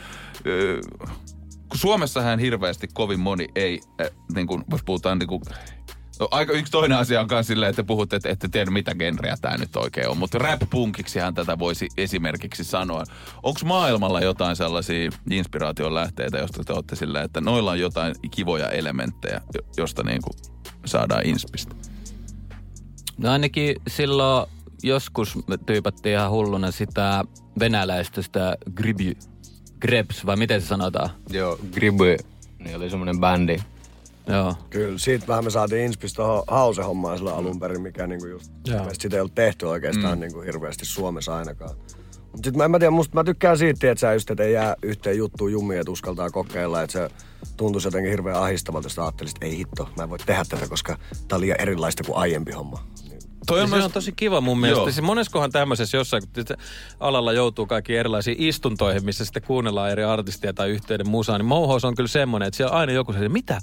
öö, 0.47 0.81
Suomessahan 1.75 2.39
hirveästi 2.39 2.89
kovin 2.93 3.21
moni 3.21 3.49
ei, 3.55 3.81
äh, 4.01 4.11
niin 4.35 4.47
kuin, 4.47 4.65
jos 4.71 4.83
puhutaan 4.83 5.19
niin 5.19 5.29
kuin, 5.29 5.43
No, 6.21 6.29
aika 6.31 6.53
yksi 6.53 6.73
toinen 6.73 6.99
asia 6.99 7.21
on 7.21 7.27
myös 7.31 7.47
silleen, 7.47 7.71
että 7.71 7.83
te 7.83 7.87
puhutte, 7.87 8.17
että 8.17 8.29
ette 8.29 8.49
tiedä 8.49 8.71
mitä 8.71 8.95
genreä 8.95 9.37
tämä 9.41 9.57
nyt 9.57 9.77
oikein 9.77 10.09
on. 10.09 10.19
Mutta 10.19 10.39
rap-punkiksihan 10.39 11.35
tätä 11.35 11.59
voisi 11.59 11.89
esimerkiksi 11.97 12.65
sanoa. 12.65 13.05
Onko 13.43 13.61
maailmalla 13.65 14.21
jotain 14.21 14.57
sellaisia 14.57 15.11
inspiraation 15.31 15.95
lähteitä, 15.95 16.39
josta 16.39 16.65
te 16.65 16.73
olette 16.73 16.97
silleen, 16.97 17.25
että 17.25 17.41
noilla 17.41 17.71
on 17.71 17.81
jotain 17.81 18.15
kivoja 18.31 18.69
elementtejä, 18.69 19.41
jo- 19.55 19.67
josta 19.77 20.03
niin 20.03 20.23
kuin 20.23 20.35
saadaan 20.87 21.27
inspistä? 21.27 21.75
No 23.19 23.33
ainakin 23.33 23.77
silloin 23.89 24.47
joskus 24.83 25.47
me 25.47 25.59
tyypattiin 25.67 26.13
ihan 26.13 26.31
hulluna 26.31 26.71
sitä 26.71 27.25
venäläistä, 27.59 28.23
sitä 28.23 28.57
gribby, 28.75 29.13
grebs, 29.81 30.27
vai 30.27 30.37
miten 30.37 30.63
se 30.63 30.67
sanotaan? 30.67 31.11
Joo, 31.31 31.59
Gribbe, 31.73 32.17
niin 32.59 32.77
oli 32.77 32.91
semmonen 32.91 33.21
bändi. 33.21 33.59
Joo. 34.27 34.55
Kyllä, 34.71 34.99
siitä 34.99 35.27
vähän 35.27 35.45
me 35.45 35.51
saatiin 35.51 35.85
inspistä 35.85 36.17
tuohon 36.17 36.43
Hause-hommaan 36.49 37.17
silloin 37.17 37.37
alun 37.37 37.61
perin, 37.61 37.81
mikä 37.81 38.07
niinku 38.07 38.27
just, 38.27 38.53
sitä 38.93 39.17
ei 39.17 39.21
ollut 39.21 39.35
tehty 39.35 39.67
oikeastaan 39.67 40.19
mm. 40.19 40.21
niinku 40.21 40.41
hirveästi 40.41 40.85
Suomessa 40.85 41.37
ainakaan. 41.37 41.77
Mutta 42.33 42.47
sitten 42.47 42.57
mä, 42.57 42.65
en 42.65 42.71
mä 42.71 42.79
tiedä, 42.79 42.91
musta 42.91 43.15
mä 43.15 43.25
tykkään 43.25 43.59
siitä, 43.59 43.91
että 43.91 44.01
sä 44.01 44.15
just, 44.15 44.31
että 44.31 44.43
ei 44.43 44.53
jää 44.53 44.77
yhteen 44.83 45.19
juttuun 45.19 45.53
jummiin, 45.53 45.81
että 45.81 45.91
uskaltaa 45.91 46.31
kokeilla, 46.31 46.83
että 46.83 46.93
se 46.93 47.09
tuntuisi 47.57 47.89
jotenkin 47.89 48.11
hirveän 48.11 48.43
ahdistavalta, 48.43 48.87
jos 48.87 48.95
sä 48.95 49.03
ajattelisit, 49.03 49.37
että 49.37 49.47
ei 49.47 49.57
hitto, 49.57 49.89
mä 49.97 50.03
en 50.03 50.11
voi 50.11 50.19
tehdä 50.19 50.45
tätä, 50.49 50.69
koska 50.69 50.99
tää 51.29 51.37
on 51.37 51.41
liian 51.41 51.61
erilaista 51.61 52.05
kuin 52.05 52.17
aiempi 52.17 52.53
homma. 52.53 52.87
Toi 53.47 53.61
Ja 53.61 53.67
se 53.67 53.75
on 53.75 53.93
tosi 53.93 54.13
kiva 54.13 54.41
mun 54.41 54.61
mielestä. 54.61 54.81
Joo. 54.81 54.91
Siis 54.91 55.03
moneskohan 55.03 55.53
tämmöisessä 55.53 55.97
jossain, 55.97 56.23
alalla 57.01 57.33
joutuu 57.33 57.67
kaikki 57.67 57.97
erilaisiin 57.97 58.37
istuntoihin, 58.39 59.05
missä 59.05 59.25
sitten 59.25 59.43
kuunnellaan 59.43 59.91
eri 59.91 60.05
artistia 60.05 60.53
tai 60.53 60.71
yhteyden 60.71 61.09
musaa, 61.09 61.39
niin 61.39 61.47
Mouhous 61.47 61.85
on 61.85 61.95
kyllä 61.95 62.09
semmoinen, 62.09 62.47
että 62.47 62.57
siellä 62.57 62.73
on 62.73 62.79
aina 62.79 62.93
joku 62.93 63.13
se, 63.13 63.29
mitä, 63.29 63.59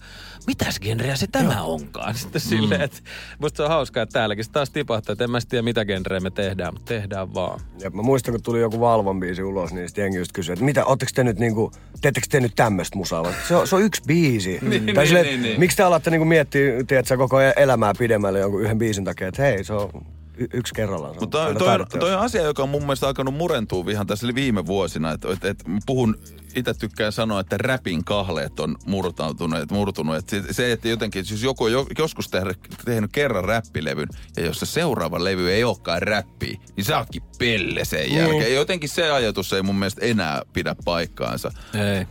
mitäs 0.48 0.80
genreä 0.80 1.16
se 1.16 1.28
tämä 1.28 1.62
onkaan? 1.62 2.16
Sitten 2.16 2.42
silleen, 2.42 2.82
että 2.82 2.98
musta 3.40 3.58
se 3.58 3.63
on 3.63 3.70
hauskaa, 3.70 4.04
että 4.04 4.13
täälläkin 4.13 4.46
se 4.46 4.52
taas 4.52 4.70
tipahtaa, 4.70 5.13
että 5.13 5.24
en 5.24 5.32
mä 5.32 5.40
tiedä 5.50 5.62
mitä 5.62 5.86
genreä 5.86 6.20
me 6.20 6.32
tehdään, 6.32 6.74
mutta 6.74 6.90
tehdään 6.94 7.34
vaan. 7.34 7.60
Ja 7.80 7.90
mä 7.90 8.02
muistan, 8.02 8.34
kun 8.34 8.44
tuli 8.44 8.62
joku 8.62 8.80
Valvon 8.80 9.20
biisi 9.20 9.44
ulos, 9.44 9.74
niin 9.74 9.88
sitten 9.88 10.02
jengi 10.02 10.18
just 10.18 10.32
kysyi, 10.32 10.54
että 10.54 10.66
mitä, 10.66 10.86
ootteko 10.86 11.12
te 11.16 11.24
nyt 11.24 11.40
niinku, 11.40 11.72
teettekö 12.02 12.28
te 12.30 12.40
nyt 12.40 12.56
tämmöistä 12.56 12.98
musaa? 12.98 13.34
Se 13.48 13.56
on, 13.56 13.68
se 13.68 13.75
on 13.75 13.82
yksi 13.82 14.02
biisi. 14.08 14.60
Niin, 14.62 14.86
tai 14.86 14.94
niin, 14.94 15.08
silleen, 15.08 15.25
niin, 15.25 15.42
niin. 15.42 15.60
Miksi 15.60 15.78
te 15.78 15.84
alatte 15.84 16.10
niinku 16.10 16.25
miettiä, 16.25 16.84
tiedätkö, 16.88 17.18
koko 17.18 17.42
elämää 17.42 17.94
pidemmälle 18.00 18.40
jonkun 18.40 18.62
yhden 18.62 18.78
biisin 18.78 19.06
takia, 19.06 19.28
että 19.28 19.42
hei, 19.42 19.63
se 19.63 19.73
on 19.75 20.06
y- 20.38 20.48
yksi 20.53 20.74
kerrallaan. 20.74 21.13
Se 21.13 21.18
on 21.18 21.24
Mutta 21.24 21.38
toi, 21.38 21.56
toi, 21.56 21.75
on, 21.75 21.88
toi 22.00 22.13
on 22.13 22.20
asia, 22.20 22.42
joka 22.42 22.63
on 22.63 22.70
mun 22.70 22.82
mielestä 22.82 23.08
alkanut 23.08 23.34
murentua 23.34 23.92
ihan 23.92 24.08
tässä 24.08 24.27
viime 24.36 24.65
vuosina. 24.65 25.12
Että 25.12 25.27
et, 25.34 25.46
et, 25.46 25.68
mä 25.68 25.80
puhun, 25.86 26.18
itse 26.56 26.74
tykkään 26.74 27.12
sanoa, 27.12 27.39
että 27.39 27.58
räpin 27.58 28.06
kahleet 28.06 28.60
on 28.60 28.75
murtautuneet, 28.86 29.72
murtunut. 29.72 30.15
Et 30.15 30.30
se, 30.30 30.53
se, 30.53 30.72
että 30.72 30.88
jotenkin, 30.88 31.25
siis 31.25 31.44
joku 31.44 31.63
on 31.63 31.72
jo, 31.72 31.86
joskus 31.98 32.27
tehnyt, 32.27 32.58
tehnyt 32.86 33.12
kerran 33.12 33.46
räppilevyn, 33.46 34.10
ja 34.38 34.46
jos 34.46 34.60
se 34.60 34.65
seuraava 34.65 35.24
levy 35.24 35.51
ei 35.51 35.63
olekaan 35.63 36.01
räppi, 36.01 36.60
niin 36.77 36.86
sä 36.86 36.98
ootkin 36.98 37.24
pelle 37.39 37.86
sen 37.86 38.15
jälkeen. 38.15 38.42
Ja 38.42 38.53
jotenkin 38.53 38.89
se 38.89 39.12
ajatus 39.12 39.53
ei 39.53 39.62
mun 39.62 39.75
mielestä 39.75 40.06
enää 40.06 40.42
pidä 40.53 40.75
paikkaansa. 40.86 41.51
Ei. 41.74 42.08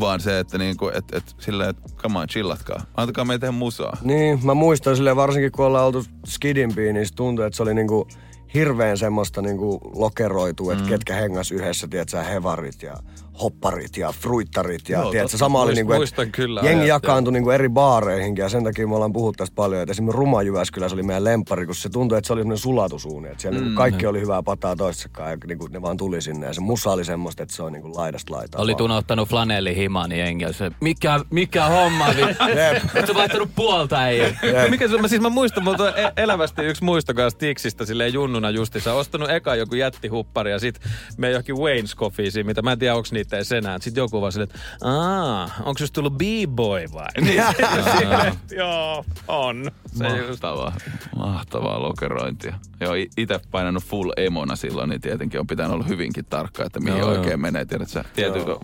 Vaan 0.00 0.20
se, 0.20 0.38
että 0.38 0.58
niinku, 0.58 0.88
et, 0.88 1.04
et, 1.12 1.34
sillä, 1.38 1.68
että 1.68 1.82
come 1.96 2.18
on, 2.18 2.28
chillatkaa. 2.28 2.82
Antakaa 2.96 3.24
meitä 3.24 3.40
tehdä 3.40 3.52
musaa. 3.52 3.96
Niin, 4.02 4.40
mä 4.46 4.54
muistan 4.54 4.96
silleen 4.96 5.16
varsinkin 5.16 5.52
kun 5.52 5.66
ollaan 5.66 5.86
oltu 5.86 6.04
skidimpiin, 6.26 6.94
niin 6.94 7.06
se 7.06 7.14
tuntui, 7.14 7.46
että 7.46 7.56
se 7.56 7.62
oli 7.62 7.74
niinku 7.74 8.06
hirveän 8.54 8.98
semmoista 8.98 9.42
niinku 9.42 9.80
lokeroitua, 9.94 10.72
että 10.72 10.84
mm. 10.84 10.88
ketkä 10.88 11.14
hengas 11.14 11.52
yhdessä, 11.52 11.88
tiedätkö, 11.88 12.22
hevarit 12.22 12.82
ja 12.82 12.96
hopparit 13.42 13.96
ja 13.96 14.12
fruittarit. 14.12 14.88
Ja, 14.88 14.98
Joo, 14.98 15.10
tiedätkö, 15.10 15.36
sama 15.36 15.60
oli 15.62 15.74
niinku, 15.74 15.92
että 15.92 16.26
kyllä 16.26 16.60
jengi 16.60 16.78
ajat, 16.78 16.88
jakaantui 16.88 17.32
niinku 17.32 17.50
eri 17.50 17.68
baareihinkin 17.68 18.42
ja 18.42 18.48
sen 18.48 18.64
takia 18.64 18.86
me 18.86 18.94
ollaan 18.94 19.12
puhuttu 19.12 19.36
tästä 19.36 19.54
paljon. 19.54 19.82
Että 19.82 19.90
esimerkiksi 19.90 20.18
Ruma 20.18 20.42
Jyväskylässä 20.42 20.94
oli 20.94 21.02
meidän 21.02 21.24
lemppari, 21.24 21.66
kun 21.66 21.74
se 21.74 21.88
tuntui, 21.88 22.18
että 22.18 22.26
se 22.26 22.32
oli 22.32 22.40
semmoinen 22.40 22.58
sulatusuuni. 22.58 23.28
Että 23.28 23.42
siellä 23.42 23.58
mm. 23.58 23.64
niinku 23.64 23.78
kaikki 23.78 24.06
oli 24.06 24.20
hyvää 24.20 24.42
pataa 24.42 24.76
toisessakaan 24.76 25.30
ja 25.30 25.36
niinku 25.46 25.66
ne 25.66 25.82
vaan 25.82 25.96
tuli 25.96 26.22
sinne. 26.22 26.46
Ja 26.46 26.54
se 26.54 26.60
musa 26.60 26.90
oli 26.90 27.04
semmoista, 27.04 27.42
että 27.42 27.54
se 27.54 27.62
on 27.62 27.72
niinku 27.72 27.94
laidasta 27.94 28.34
laitaan. 28.34 28.62
Oli 28.62 28.72
vaan. 28.72 28.82
unohtanut 28.82 29.28
flanellihiman 29.88 30.12
jengi 30.12 30.44
ja 30.44 30.52
se, 30.52 30.70
mikä, 30.80 31.20
mikä 31.30 31.64
homma, 31.64 32.06
et 32.94 33.06
sä 33.06 33.14
vaihtanut 33.14 33.50
puolta 33.56 34.08
ei. 34.08 34.36
Mikä 34.70 34.88
se, 34.88 34.98
mä, 34.98 35.08
siis 35.08 35.22
mä 35.22 35.28
muistan, 35.28 35.64
mulla 35.64 35.84
on 35.84 35.92
e- 35.98 36.22
elävästi 36.22 36.62
yksi 36.62 36.84
muisto 36.84 37.14
kanssa 37.14 37.38
Tixistä 37.38 37.84
silleen 37.86 38.12
junnuna 38.12 38.50
justissa. 38.50 38.94
Ostanut 38.94 39.30
eka 39.30 39.54
joku 39.54 39.74
jättihuppari 39.74 40.50
ja 40.50 40.58
sit 40.58 40.80
me 41.16 41.30
johonkin 41.30 41.54
Wayne's 41.54 41.96
Coffeesiin, 41.96 42.46
mitä 42.46 42.62
mä 42.62 42.72
en 42.72 42.78
tiedä, 42.78 42.94
onko 42.94 43.08
niitä 43.12 43.36
edes 43.36 43.52
enää. 43.52 43.78
Sit 43.80 43.96
joku 43.96 44.20
vaan 44.20 44.32
silleen, 44.32 44.50
että 44.54 44.88
aah, 44.88 45.52
onko 45.58 45.76
just 45.80 45.92
tullut 45.92 46.18
B-boy 46.18 46.84
vai? 46.92 47.08
Niin 47.20 47.42
silleen, 47.98 48.34
joo, 48.50 49.04
on. 49.28 49.70
Se 49.98 50.08
just. 50.08 50.42
Mahtavaa, 50.42 50.72
mahtavaa 51.16 51.82
lokerointia. 51.82 52.54
Joo, 52.80 52.92
itse 53.16 53.40
painanut 53.50 53.84
full 53.84 54.12
emona 54.16 54.56
silloin, 54.56 54.90
niin 54.90 55.00
tietenkin 55.00 55.40
on 55.40 55.46
pitänyt 55.46 55.72
olla 55.72 55.84
hyvinkin 55.84 56.24
tarkka, 56.24 56.64
että 56.64 56.80
mihin 56.80 56.98
Joo, 56.98 57.08
oikein 57.08 57.28
joo. 57.30 57.36
menee. 57.36 57.64
Tiedätkö, 57.64 58.04
tietyt 58.14 58.46
joo. 58.46 58.62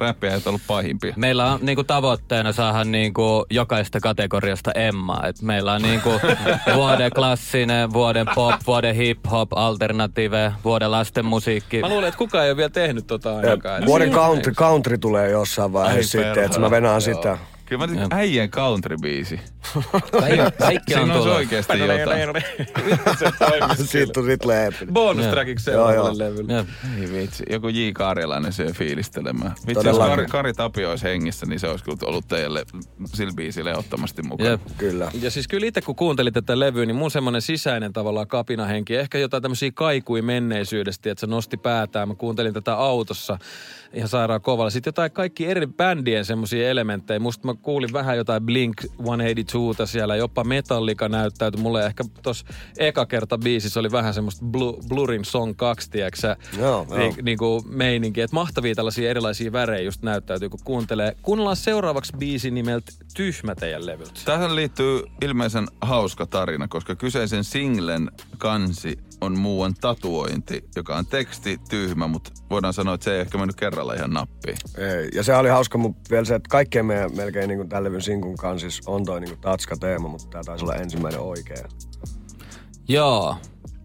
räppi, 0.00 0.19
räppiä 0.20 0.36
ei 0.36 0.42
ollut 0.46 0.60
pahimpia. 0.66 1.14
Meillä 1.16 1.52
on 1.52 1.58
niinku 1.62 1.84
tavoitteena 1.84 2.52
saada 2.52 2.84
niinku 2.84 3.46
jokaista 3.50 4.00
kategoriasta 4.00 4.72
Emma. 4.72 5.20
Et 5.26 5.42
meillä 5.42 5.72
on 5.72 5.82
niinku 5.82 6.10
vuoden 6.76 7.10
klassinen, 7.14 7.92
vuoden 7.92 8.26
pop, 8.34 8.54
vuoden 8.66 8.94
hip-hop, 8.94 9.48
alternative, 9.54 10.52
vuoden 10.64 10.90
lastenmusiikki. 10.90 11.80
Mä 11.80 11.88
luulen, 11.88 12.08
että 12.08 12.18
kukaan 12.18 12.44
ei 12.44 12.50
ole 12.50 12.56
vielä 12.56 12.70
tehnyt 12.70 13.06
tota 13.06 13.36
ainakaan. 13.36 13.86
Vuoden 13.86 14.10
country, 14.10 14.52
country 14.52 14.98
tulee 14.98 15.30
jossain 15.30 15.72
vaiheessa 15.72 16.18
Ai 16.18 16.24
sitten, 16.24 16.44
että 16.44 16.60
mä 16.60 16.70
venaan 16.70 17.02
sitä. 17.02 17.38
Kyllä 17.70 17.86
mä 17.86 17.92
nyt 17.92 18.12
äijän 18.12 18.48
country-biisi. 18.50 19.40
Kaikki, 20.10 20.36
kaikki 20.58 20.94
on 20.94 21.00
Siinä 21.00 21.14
olisi 21.14 21.18
tullut. 21.18 21.36
oikeasti 21.36 21.72
jotain. 21.78 23.76
Siitä 23.86 24.12
tuli 24.12 24.36
tulee 24.36 24.64
eeppinen. 24.64 24.94
Bonus 24.94 25.24
Joo. 25.24 25.32
trackiksi 25.32 25.70
Joo, 25.70 25.86
seuraavalle 25.86 26.24
joo. 26.24 26.32
levylle. 26.32 26.66
Ei 27.00 27.12
vitsi, 27.12 27.44
joku 27.50 27.68
J. 27.68 27.90
Karjalainen 27.92 28.52
syö 28.52 28.72
fiilistelemään. 28.72 29.52
Vitsi, 29.66 29.88
jos. 29.88 29.98
Kari, 29.98 30.26
Kari 30.26 30.52
Tapio 30.52 30.90
olisi 30.90 31.04
hengissä, 31.04 31.46
niin 31.46 31.60
se 31.60 31.68
olisi 31.68 31.84
kyllä 31.84 31.96
ollut 32.02 32.28
teille 32.28 32.64
sillä 33.14 33.32
biisillä 33.36 33.70
ehdottomasti 33.70 34.22
mukana. 34.22 34.50
Jep. 34.50 34.60
Kyllä. 34.78 35.10
Ja 35.22 35.30
siis 35.30 35.48
kyllä 35.48 35.66
itse 35.66 35.80
kun 35.80 35.96
kuuntelin 35.96 36.32
tätä 36.32 36.58
levyä, 36.58 36.86
niin 36.86 36.96
mun 36.96 37.10
semmoinen 37.10 37.42
sisäinen 37.42 37.92
tavallaan 37.92 38.28
kapinahenki, 38.28 38.96
ehkä 38.96 39.18
jotain 39.18 39.42
tämmöisiä 39.42 39.70
kaikui 39.74 40.22
menneisyydestä, 40.22 41.10
että 41.10 41.20
se 41.20 41.26
nosti 41.26 41.56
päätään. 41.56 42.08
Mä 42.08 42.14
kuuntelin 42.14 42.54
tätä 42.54 42.74
autossa 42.76 43.38
ihan 43.92 44.08
sairaan 44.08 44.40
kovalla. 44.40 44.70
Sitten 44.70 44.88
jotain 44.88 45.10
kaikki 45.10 45.46
eri 45.46 45.66
bändien 45.66 46.24
semmoisia 46.24 46.70
elementtejä. 46.70 47.18
Musta 47.18 47.46
mä 47.46 47.54
kuulin 47.62 47.92
vähän 47.92 48.16
jotain 48.16 48.42
Blink 48.42 48.80
182 48.80 49.92
siellä, 49.92 50.16
jopa 50.16 50.44
Metallica 50.44 51.08
näyttäytyi. 51.08 51.62
Mulle 51.62 51.86
ehkä 51.86 52.04
tossa 52.22 52.46
eka 52.78 53.06
kerta 53.06 53.38
biisissä 53.38 53.80
oli 53.80 53.92
vähän 53.92 54.14
semmoista 54.14 54.46
Blu- 54.46 54.88
Blurin 54.88 55.24
Song 55.24 55.54
2, 55.56 55.90
tiedätkö 55.90 56.36
Joo, 56.58 56.86
joo. 56.90 56.98
niin, 56.98 57.14
niin 57.22 57.38
kuin 57.38 57.62
meininki. 57.68 58.20
Että 58.20 58.34
mahtavia 58.34 58.74
tällaisia 58.74 59.10
erilaisia 59.10 59.52
värejä 59.52 59.82
just 59.82 60.02
näyttäytyy, 60.02 60.48
kun 60.48 60.60
kuuntelee. 60.64 61.16
Kuunnellaan 61.22 61.56
seuraavaksi 61.56 62.12
biisi 62.18 62.50
nimeltä 62.50 62.92
Tyhmä 63.14 63.54
teidän 63.54 63.86
levyltä. 63.86 64.20
Tähän 64.24 64.56
liittyy 64.56 65.02
ilmeisen 65.22 65.68
hauska 65.80 66.26
tarina, 66.26 66.68
koska 66.68 66.94
kyseisen 66.94 67.44
singlen 67.44 68.10
kansi 68.38 68.98
on 69.20 69.38
muuan 69.38 69.74
tatuointi, 69.74 70.64
joka 70.76 70.96
on 70.96 71.06
teksti 71.06 71.60
tyhmä, 71.68 72.06
mutta 72.06 72.30
voidaan 72.50 72.74
sanoa, 72.74 72.94
että 72.94 73.04
se 73.04 73.14
ei 73.14 73.20
ehkä 73.20 73.38
mennyt 73.38 73.56
kerralla 73.80 73.94
ihan 73.94 74.10
nappiin. 74.10 74.56
Ei. 74.78 75.08
Ja 75.14 75.22
se 75.22 75.36
oli 75.36 75.48
hauska 75.48 75.78
mun 75.78 75.96
vielä 76.10 76.24
se, 76.24 76.34
että 76.34 76.48
kaikkien 76.48 76.86
meidän 76.86 77.16
melkein 77.16 77.48
niin 77.48 77.68
tämän 77.68 77.84
levyn 77.84 78.02
sinkun 78.02 78.36
kanssa 78.36 78.68
on 78.86 79.04
toi 79.04 79.20
niin 79.20 79.38
tatska-teema, 79.38 80.08
mutta 80.08 80.28
tämä 80.30 80.44
taisi 80.44 80.64
olla 80.64 80.74
ensimmäinen 80.74 81.20
oikea. 81.20 81.68
Joo. 82.88 83.36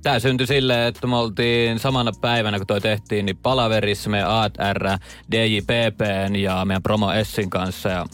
Tää 0.04 0.20
syntyi 0.20 0.48
silleen, 0.48 0.88
että 0.88 1.08
me 1.08 1.16
oltiin 1.16 1.80
samana 1.80 2.12
päivänä, 2.22 2.58
kun 2.58 2.68
toi 2.68 2.82
tehtiin, 2.82 3.25
niin 3.25 3.38
palaverissa 3.38 4.10
meidän 4.10 4.30
AR, 4.30 5.00
DJPPn 5.32 6.36
ja 6.36 6.66
meidän 6.66 6.84
promo 6.84 7.12
Essin 7.12 7.50
kanssa. 7.50 7.90
Ja 7.90 8.06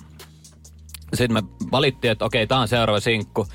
sitten 1.13 1.33
me 1.33 1.69
valittiin, 1.71 2.11
että 2.11 2.25
okei, 2.25 2.47
tää 2.47 2.59
on 2.59 2.67
seuraava 2.67 2.99
sinkku. 2.99 3.47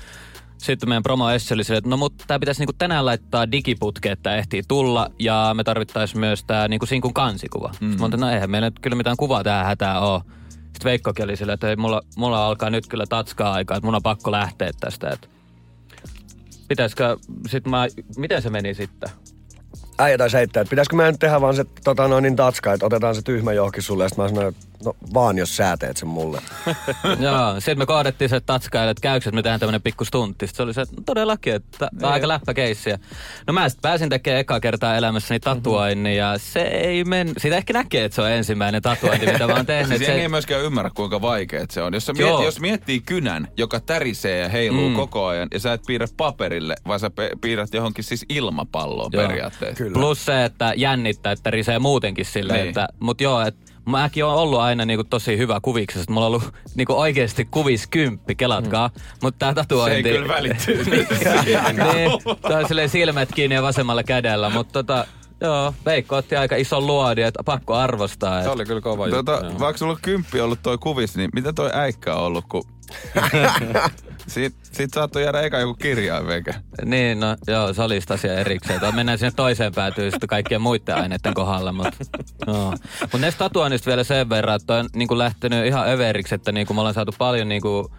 Sitten 0.57 0.89
meidän 0.89 1.03
promo 1.03 1.25
oli 1.25 1.39
silleen, 1.39 1.77
että 1.77 1.89
no 1.89 1.97
mutta 1.97 2.23
tää 2.27 2.39
pitäisi 2.39 2.61
niinku 2.61 2.73
tänään 2.77 3.05
laittaa 3.05 3.51
digiputke, 3.51 4.11
että 4.11 4.35
ehtii 4.35 4.61
tulla. 4.67 5.11
Ja 5.19 5.51
me 5.53 5.63
tarvittaisiin 5.63 6.19
myös 6.19 6.43
tää 6.43 6.67
niinku 6.67 6.85
sinkun 6.85 7.13
kansikuva. 7.13 7.67
Mm. 7.67 7.89
Sitten 7.89 7.99
mä 7.99 8.05
olin, 8.05 8.19
no 8.19 8.29
eihän 8.29 8.51
meillä 8.51 8.67
nyt 8.67 8.79
kyllä 8.79 8.95
mitään 8.95 9.17
kuvaa 9.17 9.43
tähän 9.43 9.65
hätää 9.65 9.99
oo. 9.99 10.21
Sitten 10.49 10.83
Veikkokin 10.83 11.25
oli 11.25 11.37
silleen, 11.37 11.53
että 11.53 11.69
ei, 11.69 11.75
mulla, 11.75 12.01
mulla 12.15 12.47
alkaa 12.47 12.69
nyt 12.69 12.87
kyllä 12.87 13.05
tatskaa 13.09 13.53
aikaa, 13.53 13.77
että 13.77 13.87
mun 13.87 13.95
on 13.95 14.03
pakko 14.03 14.31
lähteä 14.31 14.71
tästä. 14.79 15.09
Että 15.09 15.27
Pitäisikö, 16.67 17.17
sit 17.47 17.67
mä, 17.67 17.87
miten 18.17 18.41
se 18.41 18.49
meni 18.49 18.73
sitten? 18.73 19.09
Äijä 19.99 20.17
taisi 20.17 20.37
heittää, 20.37 20.61
että 20.61 20.69
pitäisikö 20.69 20.95
meidän 20.95 21.13
nyt 21.13 21.19
tehdä 21.19 21.41
vaan 21.41 21.55
se 21.55 21.65
tota, 21.83 22.07
noin 22.07 22.21
niin 22.21 22.35
tatska, 22.35 22.73
että 22.73 22.85
otetaan 22.85 23.15
se 23.15 23.21
tyhmä 23.21 23.53
johonkin 23.53 23.83
sulle. 23.83 24.03
Ja 24.03 24.09
sitten 24.09 24.25
mä 24.25 24.29
sanoin, 24.29 24.47
että 24.47 24.65
no 24.85 24.95
vaan 25.13 25.37
jos 25.37 25.55
sä 25.57 25.77
teet 25.79 25.97
sen 25.97 26.09
mulle. 26.09 26.41
Joo, 27.19 27.55
sitten 27.59 27.77
me 27.77 27.85
koodettiin 27.85 28.29
se 28.29 28.39
tatskaille, 28.39 28.91
että 28.91 29.01
käykö, 29.01 29.29
että 29.29 29.35
me 29.35 29.43
tehdään 29.43 29.59
tämmönen 29.59 29.81
pikku 29.81 30.05
stuntti. 30.05 30.47
Sitten 30.47 30.57
se 30.57 30.63
oli 30.63 30.73
se, 30.73 30.81
että 30.81 30.95
no 30.97 31.03
todellakin, 31.05 31.55
että 31.55 31.77
tää 31.99 32.09
on 32.09 32.13
aika 32.13 32.27
läppäkeissi. 32.27 32.89
No 33.47 33.53
mä 33.53 33.69
sitten 33.69 33.81
pääsin 33.81 34.09
tekemään 34.09 34.39
ekaa 34.39 34.59
kertaa 34.59 34.95
elämässäni 34.95 35.39
tatuoinnin 35.39 36.15
ja 36.17 36.37
se 36.37 36.61
ei 36.61 37.03
men... 37.03 37.33
Siitä 37.37 37.57
ehkä 37.57 37.73
näkee, 37.73 38.05
että 38.05 38.15
se 38.15 38.21
on 38.21 38.31
ensimmäinen 38.31 38.81
tatuointi, 38.81 39.25
mitä 39.25 39.47
mä 39.47 39.53
oon 39.53 39.65
tehnyt. 39.75 39.97
Siis 39.97 40.01
jengi 40.09 40.21
ei 40.21 40.25
se... 40.25 40.29
myöskään 40.29 40.61
ymmärrä, 40.63 40.91
kuinka 40.95 41.21
vaikea 41.21 41.65
se 41.69 41.81
on. 41.81 41.93
Jos, 41.93 42.05
sä 42.05 42.13
miet, 42.13 42.29
jos 42.43 42.59
miettii 42.59 42.99
kynän, 43.01 43.47
joka 43.57 43.79
tärisee 43.79 44.39
ja 44.39 44.49
heiluu 44.49 44.89
mm. 44.89 44.95
koko 44.95 45.25
ajan, 45.25 45.47
ja 45.53 45.59
sä 45.59 45.73
et 45.73 45.81
piirrä 45.87 46.07
paperille, 46.17 46.75
vaan 46.87 46.99
sä 46.99 47.09
pe- 47.09 47.31
piirrät 47.41 47.73
johonkin 47.73 48.03
siis 48.03 48.25
ilmapalloon 48.29 49.11
Joo. 49.13 49.27
periaatteessa. 49.27 49.83
Kyllä. 49.83 49.93
Plus 49.93 50.25
se, 50.25 50.45
että 50.45 50.73
jännittää, 50.75 51.31
että 51.31 51.51
risee 51.51 51.79
muutenkin 51.79 52.25
silleen, 52.25 52.59
Niin. 52.59 52.67
että... 52.67 52.87
Mut 52.99 53.21
joo, 53.21 53.41
että 53.41 53.66
Mäkin 53.87 54.25
on 54.25 54.33
ollut 54.33 54.59
aina 54.59 54.85
niinku 54.85 55.03
tosi 55.03 55.37
hyvä 55.37 55.59
kuviksessa. 55.61 56.01
että 56.01 56.13
Mulla 56.13 56.27
on 56.27 56.33
ollut 56.33 56.53
niinku 56.75 56.93
oikeasti 56.93 57.45
kuvis 57.51 57.87
kymppi, 57.87 58.35
kelatkaa. 58.35 58.87
Mm. 58.87 59.01
Mutta 59.21 59.39
tää 59.39 59.53
tatuointi... 59.53 60.03
Se 60.03 60.09
ei 60.09 60.15
kyllä 60.15 60.33
välittyy. 60.33 60.83
niin, 60.85 62.11
tää 62.41 62.57
on 62.57 62.67
silleen 62.67 62.89
silmät 62.89 63.29
kiinni 63.35 63.55
ja 63.55 63.61
vasemmalla 63.61 64.03
kädellä. 64.03 64.49
Mutta 64.49 64.73
tota, 64.73 65.05
joo, 65.41 65.73
Veikko 65.85 66.15
otti 66.15 66.35
aika 66.35 66.55
ison 66.55 66.87
luodin, 66.87 67.25
että 67.25 67.43
pakko 67.43 67.73
arvostaa. 67.75 68.41
Se 68.41 68.47
Et, 68.47 68.53
oli 68.55 68.65
kyllä 68.65 68.81
kova 68.81 69.07
juttu. 69.07 69.23
Tota, 69.23 69.45
joo. 69.45 69.59
vaikka 69.59 69.77
sulla 69.77 69.93
on 69.93 69.99
kymppi 70.01 70.41
ollut 70.41 70.59
toi 70.63 70.77
kuvis, 70.77 71.17
niin 71.17 71.29
mitä 71.33 71.53
toi 71.53 71.69
äikkä 71.73 72.15
on 72.15 72.23
ollut, 72.23 72.45
kun... 72.49 72.63
Siit, 74.27 74.55
siitä 74.71 74.93
saattoi 74.95 75.23
jäädä 75.23 75.41
eka 75.41 75.59
joku 75.59 75.73
kirjain 75.73 76.27
veke. 76.27 76.55
niin, 76.85 77.19
no 77.19 77.35
joo, 77.47 77.73
se 77.73 77.81
oli 77.81 78.01
sit 78.01 78.11
asia 78.11 78.33
erikseen. 78.33 78.79
Tai 78.79 78.91
mennään 78.91 79.17
sinne 79.17 79.31
toiseen 79.35 79.73
päätyyn 79.73 80.11
sitten 80.11 80.27
kaikkien 80.27 80.61
muiden 80.61 80.95
aineiden 80.95 81.33
kohdalla. 81.33 81.71
Mutta 81.71 82.05
mut 83.13 83.21
näistä 83.21 83.37
tatuoinnista 83.39 83.87
vielä 83.87 84.03
sen 84.03 84.29
verran, 84.29 84.55
että 84.55 84.75
on 84.75 84.89
niinku 84.95 85.17
lähtenyt 85.17 85.65
ihan 85.65 85.89
överiksi, 85.89 86.35
että 86.35 86.51
niinku 86.51 86.73
me 86.73 86.79
ollaan 86.79 86.93
saatu 86.93 87.15
paljon 87.17 87.49
niinku 87.49 87.91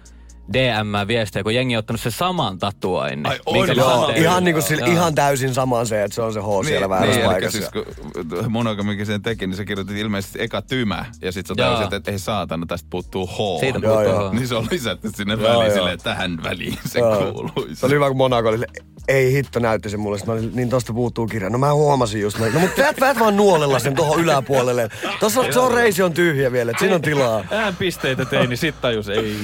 DM-viestejä, 0.53 1.43
kun 1.43 1.55
jengi 1.55 1.77
on 1.77 1.79
ottanut 1.79 2.01
sen 2.01 2.13
saman 2.13 2.59
tatuoinnin. 2.59 3.27
Ai 3.27 3.41
on, 3.47 3.77
joo. 3.77 4.13
Ihan, 4.17 4.45
niin 4.45 4.55
kuin, 4.55 4.63
sille, 4.63 4.83
Joo. 4.83 4.93
ihan 4.93 5.15
täysin 5.15 5.55
sama 5.55 5.85
se, 5.85 6.05
että 6.05 6.15
se 6.15 6.23
on 6.23 6.33
se 6.33 6.41
H 6.41 6.67
siellä 6.67 6.89
väärässä 6.89 7.21
niin, 7.21 7.31
paikassa. 7.31 7.59
Siis, 7.59 7.71
kun 7.71 8.53
monogamikin 8.53 9.07
sen 9.07 9.23
teki, 9.23 9.47
niin 9.47 9.57
se 9.57 9.65
kirjoitti 9.65 10.01
ilmeisesti 10.01 10.43
eka 10.43 10.63
tymä. 10.63 11.05
Ja 11.23 11.33
sit 11.33 11.47
sä 11.47 11.55
Joo. 11.57 11.69
tajusit, 11.71 11.93
että 11.93 12.11
ei 12.11 12.19
saatana, 12.19 12.67
tästä 12.67 12.87
puuttuu 12.91 13.27
H. 13.27 13.61
Siitä 13.61 13.79
Joo, 13.83 13.95
puuttuu. 13.95 14.15
joo. 14.23 14.33
Niin 14.33 14.49
se 14.49 14.55
on 14.55 14.67
lisätty 14.71 15.11
sinne 15.15 15.35
Joo, 15.35 15.43
väliin 15.43 15.65
joo. 15.67 15.75
silleen, 15.75 15.95
että 15.95 16.11
tähän 16.11 16.43
väliin 16.43 16.79
se 16.87 16.99
Joo. 16.99 17.33
kuuluisi. 17.33 17.75
Se 17.75 17.87
oli 17.87 17.95
hyvä, 17.95 18.09
kun 18.09 18.17
Monaco 18.17 18.49
oli, 18.49 18.65
ei 19.09 19.33
hitto 19.33 19.59
näytti 19.59 19.91
se 19.91 19.97
mulle. 19.97 20.19
Sitten 20.19 20.35
mä 20.35 20.41
olin, 20.41 20.51
niin 20.55 20.71
tosta 20.71 20.93
puuttuu 20.93 21.27
kirja. 21.27 21.51
No 21.51 21.59
mä 21.59 21.75
huomasin 21.75 22.21
just. 22.21 22.39
Mä, 22.39 22.47
No 22.49 22.61
mutta 22.61 22.83
teet 22.83 23.01
vähän 23.01 23.19
vaan 23.19 23.37
nuolella 23.37 23.79
sen 23.79 23.95
tuohon 23.95 24.21
yläpuolelle. 24.21 24.89
Tossa 25.21 25.53
se 25.53 25.61
on 25.61 25.73
reisi 25.75 26.03
on 26.03 26.13
tyhjä 26.13 26.53
vielä, 26.53 26.71
että 26.71 26.81
siinä 26.81 26.95
on 26.95 27.03
tilaa. 27.03 27.45
Ään 27.51 27.77
pisteitä 27.77 28.25
tein, 28.25 28.49
niin 28.49 28.57
sit 28.59 28.81
tajus, 28.81 29.09
ei. 29.09 29.37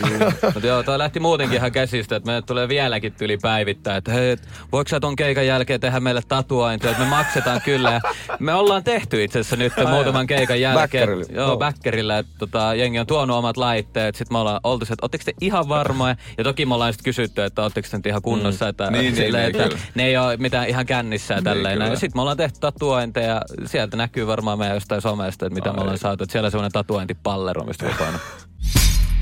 Mutta 0.54 0.66
joo, 0.66 0.82
toi 0.82 0.98
lähti 0.98 1.20
muutenkin 1.20 1.56
ihan 1.56 1.72
käsistä, 1.72 2.16
että 2.16 2.26
meille 2.26 2.42
tulee 2.42 2.68
vieläkin 2.68 3.12
tyli 3.12 3.36
päivittää, 3.42 3.96
että 3.96 4.12
hei, 4.12 4.36
voiko 4.72 4.88
sä 4.88 5.00
ton 5.00 5.16
keikan 5.16 5.46
jälkeen 5.46 5.80
tehdä 5.80 6.00
meille 6.00 6.22
tatuointia, 6.28 6.90
että 6.90 7.02
me 7.02 7.08
maksetaan 7.08 7.60
kyllä. 7.64 7.92
Ja 7.92 8.00
me 8.38 8.54
ollaan 8.54 8.84
tehty 8.84 9.24
itse 9.24 9.38
asiassa 9.38 9.56
nyt 9.56 9.72
muutaman 9.90 10.26
keikan 10.26 10.60
jälkeen. 10.60 11.08
Bäkkärillä, 11.08 11.24
Joo, 11.30 11.46
joo. 11.46 11.56
bäkkärillä, 11.56 12.18
että 12.18 12.32
tota, 12.38 12.74
jengi 12.74 12.98
on 12.98 13.06
tuonut 13.06 13.36
omat 13.36 13.56
laitteet, 13.56 14.14
sitten 14.14 14.34
me 14.34 14.38
ollaan 14.38 14.60
oltu 14.64 14.84
että 14.84 14.94
ootteko 15.02 15.24
te 15.24 15.32
ihan 15.40 15.68
varmoja? 15.68 16.16
Ja 16.38 16.44
toki 16.44 16.66
me 16.66 16.74
ollaan 16.74 16.92
sitten 16.92 17.04
kysytty, 17.04 17.44
että 17.44 17.62
ootteko 17.62 17.88
te 17.90 17.96
nyt 17.96 18.06
ihan 18.06 18.22
kunnossa, 18.22 18.68
että, 18.68 18.90
Niin, 18.90 19.00
niin, 19.00 19.16
silleen, 19.16 19.42
niin, 19.42 19.46
että 19.46 19.53
kyllä. 19.62 19.78
ne 19.94 20.04
ei 20.04 20.16
ole 20.16 20.36
mitään 20.36 20.68
ihan 20.68 20.86
kännissä 20.86 21.34
ja 21.34 21.42
tälleen. 21.42 21.80
ja 21.80 21.96
sitten 21.96 22.18
me 22.18 22.20
ollaan 22.20 22.36
tehty 22.36 22.60
tatuointeja, 22.60 23.42
sieltä 23.66 23.96
näkyy 23.96 24.26
varmaan 24.26 24.58
meidän 24.58 24.76
jostain 24.76 25.02
somesta, 25.02 25.46
että 25.46 25.54
mitä 25.54 25.72
me 25.72 25.80
ollaan 25.80 25.98
saatu. 25.98 26.24
Että 26.24 26.32
siellä 26.32 26.46
on 26.46 26.50
semmoinen 26.50 26.72
tatuointipallero, 26.72 27.64
mistä 27.64 27.84
voi 27.84 27.94
painaa. 27.98 28.20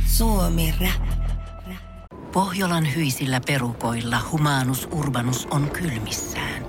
Suomi 0.06 0.74
Rap. 0.80 1.22
Pohjolan 2.32 2.94
hyisillä 2.94 3.40
perukoilla 3.46 4.20
humanus 4.30 4.88
urbanus 4.92 5.48
on 5.50 5.70
kylmissään. 5.70 6.66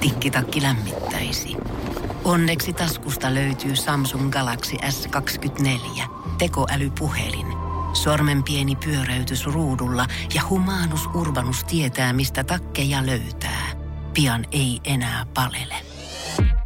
Tikkitakki 0.00 0.62
lämmittäisi. 0.62 1.56
Onneksi 2.24 2.72
taskusta 2.72 3.34
löytyy 3.34 3.76
Samsung 3.76 4.30
Galaxy 4.30 4.76
S24. 4.76 6.02
Tekoälypuhelin. 6.38 7.63
Sormen 7.94 8.44
pieni 8.44 8.76
pyöräytys 8.76 9.46
ruudulla 9.46 10.06
ja 10.34 10.42
humanus 10.50 11.06
urbanus 11.14 11.64
tietää, 11.64 12.12
mistä 12.12 12.44
takkeja 12.44 13.06
löytää. 13.06 13.72
Pian 14.14 14.44
ei 14.52 14.80
enää 14.84 15.26
palele. 15.34 15.74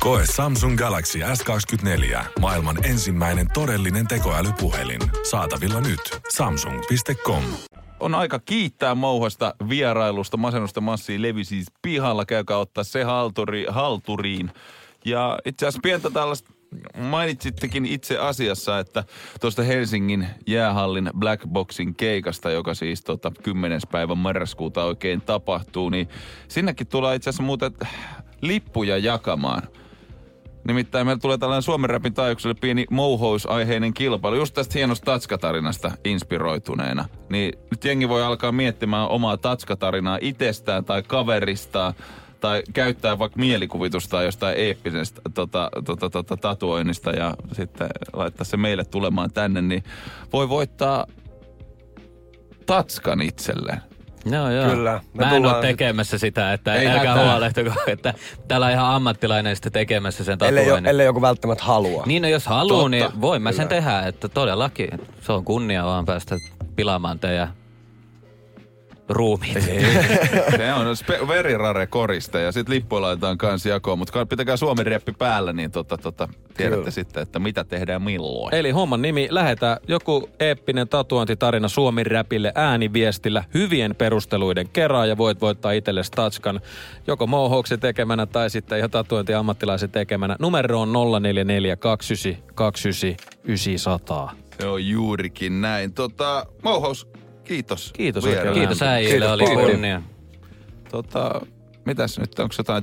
Koe 0.00 0.24
Samsung 0.36 0.78
Galaxy 0.78 1.18
S24. 1.18 2.24
Maailman 2.40 2.84
ensimmäinen 2.84 3.46
todellinen 3.54 4.06
tekoälypuhelin. 4.06 5.00
Saatavilla 5.30 5.80
nyt. 5.80 6.00
Samsung.com. 6.28 7.42
On 8.00 8.14
aika 8.14 8.38
kiittää 8.38 8.94
mouhasta 8.94 9.54
vierailusta. 9.68 10.36
Masennusta 10.36 10.80
massia 10.80 11.22
levi 11.22 11.44
siis 11.44 11.66
pihalla. 11.82 12.24
Käykää 12.24 12.58
ottaa 12.58 12.84
se 12.84 13.04
halturi, 13.04 13.66
halturiin. 13.68 14.50
Ja 15.04 15.38
itse 15.44 15.66
asiassa 15.66 15.80
pientä 15.82 16.10
tällaista 16.10 16.52
mainitsittekin 16.98 17.86
itse 17.86 18.18
asiassa, 18.18 18.78
että 18.78 19.04
tuosta 19.40 19.62
Helsingin 19.62 20.26
jäähallin 20.46 21.10
Black 21.18 21.46
Boxin 21.48 21.94
keikasta, 21.94 22.50
joka 22.50 22.74
siis 22.74 23.02
tota 23.02 23.32
10. 23.42 23.80
päivä 23.92 24.14
marraskuuta 24.14 24.84
oikein 24.84 25.20
tapahtuu, 25.20 25.90
niin 25.90 26.08
sinnekin 26.48 26.86
tulee 26.86 27.16
itse 27.16 27.30
asiassa 27.30 27.42
muuten 27.42 27.72
lippuja 28.40 28.98
jakamaan. 28.98 29.62
Nimittäin 30.64 31.06
meillä 31.06 31.20
tulee 31.20 31.38
tällainen 31.38 31.62
Suomen 31.62 31.90
Rapin 31.90 32.14
taajuukselle 32.14 32.54
pieni 32.60 32.86
mouhousaiheinen 32.90 33.94
kilpailu, 33.94 34.36
just 34.36 34.54
tästä 34.54 34.78
hienosta 34.78 35.04
tatskatarinasta 35.04 35.90
inspiroituneena. 36.04 37.04
Niin 37.30 37.52
nyt 37.70 37.84
jengi 37.84 38.08
voi 38.08 38.22
alkaa 38.22 38.52
miettimään 38.52 39.08
omaa 39.08 39.36
tatskatarinaa 39.36 40.18
itsestään 40.20 40.84
tai 40.84 41.02
kaveristaan 41.02 41.94
tai 42.40 42.62
käyttää 42.74 43.18
vaikka 43.18 43.38
mielikuvitusta 43.38 44.22
jostain 44.22 44.56
eeppisestä 44.58 45.20
tota, 45.34 45.70
tota, 45.84 46.10
tota, 46.10 46.36
tatuoinnista 46.36 47.10
ja 47.10 47.34
sitten 47.52 47.88
laittaa 48.12 48.44
se 48.44 48.56
meille 48.56 48.84
tulemaan 48.84 49.30
tänne, 49.32 49.62
niin 49.62 49.84
voi 50.32 50.48
voittaa 50.48 51.06
tatskan 52.66 53.22
itselleen. 53.22 53.80
No 54.24 54.50
joo. 54.52 54.70
Kyllä. 54.70 55.00
Me 55.14 55.24
Mä 55.24 55.30
en 55.30 55.36
tullaan 55.36 55.56
ole 55.56 55.66
tekemässä 55.66 56.18
sitä, 56.18 56.52
että 56.52 56.74
Ei 56.74 56.86
älkää 56.86 57.14
hätää. 57.14 57.30
huolehtako, 57.30 57.70
että 57.86 58.14
täällä 58.48 58.66
on 58.66 58.72
ihan 58.72 58.86
ammattilainen 58.94 59.56
sitten 59.56 59.72
tekemässä 59.72 60.24
sen 60.24 60.38
Ellei, 60.40 60.62
jo, 60.62 60.66
tatuoinnin. 60.66 60.90
ellei 60.90 61.06
joku 61.06 61.20
välttämättä 61.22 61.64
halua. 61.64 62.02
Niin 62.06 62.22
no 62.22 62.28
jos 62.28 62.46
haluaa, 62.46 62.78
Totta. 62.82 62.88
niin 62.90 63.20
voin 63.20 63.42
mä 63.42 63.52
sen 63.52 63.68
tehdä, 63.68 64.00
että 64.06 64.28
todellakin. 64.28 64.88
Se 65.20 65.32
on 65.32 65.44
kunnia 65.44 65.84
vaan 65.84 66.06
päästä 66.06 66.36
pilaamaan 66.76 67.18
teidän 67.18 67.48
ruumiit. 69.08 69.62
Se 70.56 70.72
on 70.72 70.86
spe- 70.96 71.28
very 71.28 71.56
rare 71.58 71.86
koriste 71.86 72.42
ja 72.42 72.52
sitten 72.52 72.74
lippuja 72.74 73.02
laitetaan 73.02 73.38
kans 73.38 73.66
jakoon, 73.66 73.98
mutta 73.98 74.26
pitäkää 74.26 74.56
Suomen 74.56 74.86
reppi 74.86 75.12
päällä, 75.12 75.52
niin 75.52 75.70
tota, 75.70 75.98
tota, 75.98 76.28
tiedätte 76.56 76.78
Kyllä. 76.78 76.90
sitten, 76.90 77.22
että 77.22 77.38
mitä 77.38 77.64
tehdään 77.64 78.02
milloin. 78.02 78.54
Eli 78.54 78.70
homman 78.70 79.02
nimi, 79.02 79.28
lähetä 79.30 79.80
joku 79.88 80.30
eeppinen 80.40 80.88
tatuointitarina 80.88 81.68
Suomi 81.68 82.04
Räpille 82.04 82.52
ääniviestillä 82.54 83.44
hyvien 83.54 83.94
perusteluiden 83.94 84.68
kerran 84.68 85.08
ja 85.08 85.16
voit 85.16 85.40
voittaa 85.40 85.72
itselle 85.72 86.02
Statskan 86.02 86.60
joko 87.06 87.26
mouhouksen 87.26 87.80
tekemänä 87.80 88.26
tai 88.26 88.50
sitten 88.50 88.78
ihan 88.78 88.90
tatuointiammattilaisen 88.90 89.90
tekemänä. 89.90 90.36
Numero 90.38 90.80
on 90.80 90.92
044 91.22 91.76
29 91.76 92.48
29 92.54 93.16
900. 93.44 94.34
Se 94.60 94.66
on 94.66 94.86
juurikin 94.86 95.60
näin. 95.60 95.92
Tota, 95.92 96.46
Mouhous, 96.62 97.08
kiitos. 97.48 97.92
Kiitos 97.92 98.24
oikein. 98.24 98.54
Kiitos 98.54 98.82
äijille, 98.82 99.26
Kiitos. 99.26 99.50
oli 99.50 99.72
kunnia. 99.72 100.02
Tota, 100.90 101.40
mitäs 101.88 102.18
nyt, 102.18 102.38
onko 102.38 102.54
jotain 102.58 102.82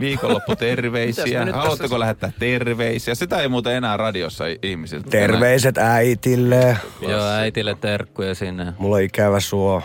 viikonlopputerveisiä? 0.00 1.44
Haluatteko 1.52 1.78
tässä- 1.82 1.98
lähettää 1.98 2.32
terveisiä? 2.38 3.14
Sitä 3.14 3.40
ei 3.40 3.48
muuten 3.48 3.72
enää 3.76 3.96
radiossa 3.96 4.44
ihmisiltä. 4.62 5.10
Terveiset 5.10 5.78
äitille. 5.78 6.76
Joo, 7.00 7.24
äitille 7.24 7.76
terkkuja 7.80 8.34
sinne. 8.34 8.72
Mulla 8.78 8.96
on 8.96 9.02
ikävä 9.02 9.40
suo. 9.40 9.82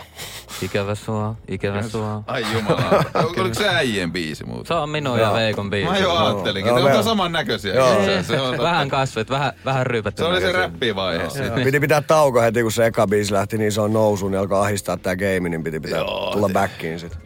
Ikävä 0.62 0.94
sua, 0.94 1.36
ikävä 1.48 1.82
sua. 1.82 2.22
Ai 2.26 2.44
jumala. 2.52 3.04
Oliko 3.40 3.54
se 3.54 3.68
äijien 3.68 4.12
biisi 4.12 4.44
muuten? 4.44 4.66
Se 4.66 4.74
on 4.74 4.88
minun 4.90 5.18
ja 5.18 5.32
Veikon 5.32 5.70
biisi. 5.70 5.90
Mä 5.90 5.98
jo 5.98 6.16
ajattelinkin. 6.16 6.70
Joo, 6.76 6.88
Ne 6.88 6.94
on 6.98 7.04
saman 7.04 7.32
näköisiä. 7.32 7.74
Joo. 7.74 7.96
Se, 8.22 8.40
on, 8.40 8.58
Vähän 8.68 8.88
kasvit, 8.88 9.30
vähän, 9.30 9.52
vähän 9.64 9.86
ryypätty. 9.86 10.22
se 10.22 10.28
oli 10.28 10.40
se 10.40 10.52
räppivaihe. 10.52 11.30
sitten. 11.30 11.64
Piti 11.64 11.80
pitää 11.80 12.00
tauko 12.00 12.40
heti, 12.40 12.62
kun 12.62 12.72
se 12.72 12.86
eka 12.86 13.06
biisi 13.06 13.32
lähti 13.32 13.58
niin 13.58 13.72
se 13.72 13.80
on 13.80 13.92
nousuun, 13.92 14.32
niin 14.32 14.40
alkoi 14.40 14.60
ahistaa 14.60 14.96
tää 14.96 15.16
game, 15.16 15.48
niin 15.48 15.64
piti 15.64 15.80
pitää 15.80 15.98
Joo, 15.98 16.30
tulla 16.32 16.48
backiin 16.52 17.00
sit. 17.00 17.18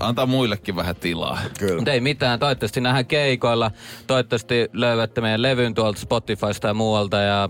Antaa 0.00 0.26
muillekin 0.26 0.76
vähän 0.76 0.83
tilaa. 0.94 1.38
Kyllä. 1.58 1.76
Mutta 1.76 1.92
ei 1.92 2.00
mitään, 2.00 2.38
toivottavasti 2.38 2.80
nähdään 2.80 3.06
keikoilla. 3.06 3.70
Toivottavasti 4.06 4.68
löydätte 4.72 5.20
meidän 5.20 5.42
levyn 5.42 5.74
tuolta 5.74 6.00
Spotifysta 6.00 6.68
ja 6.68 6.74
muualta 6.74 7.16
ja 7.16 7.48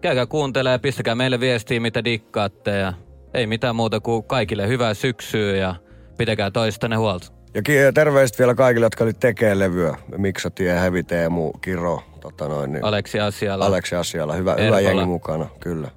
käykää 0.00 0.26
kuuntelemaan 0.26 0.74
ja 0.74 0.78
pistäkää 0.78 1.14
meille 1.14 1.40
viestiä, 1.40 1.80
mitä 1.80 2.04
dikkaatte 2.04 2.78
ja 2.78 2.92
ei 3.34 3.46
mitään 3.46 3.76
muuta 3.76 4.00
kuin 4.00 4.24
kaikille 4.24 4.68
hyvää 4.68 4.94
syksyä 4.94 5.56
ja 5.56 5.74
pitäkää 6.18 6.50
toistanne 6.50 6.96
huolta. 6.96 7.32
Ja 7.54 7.92
terveiset 7.92 8.38
vielä 8.38 8.54
kaikille, 8.54 8.86
jotka 8.86 9.04
oli 9.04 9.12
tekee 9.12 9.58
levyä. 9.58 9.96
Miksatie, 10.16 10.80
Heavy 10.80 11.02
Teemu, 11.02 11.52
Kiro, 11.52 12.02
tota 12.20 12.48
noin, 12.48 12.72
niin 12.72 12.84
Aleksi 12.84 13.20
asialla. 13.20 13.66
Aleksi 13.66 13.94
asialla. 13.94 14.34
Hyvä, 14.34 14.56
hyvä 14.64 14.80
jengi 14.80 15.04
mukana, 15.04 15.46
kyllä. 15.60 15.88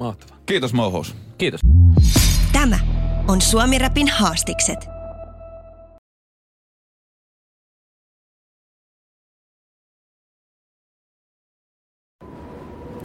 Mahtavaa. 0.00 0.38
Kiitos 0.46 0.72
Mouhous. 0.72 1.14
Kiitos. 1.38 1.60
Tämä 2.52 2.78
on 3.28 3.40
Suomi 3.40 3.78
Rapin 3.78 4.08
haastikset. 4.08 4.95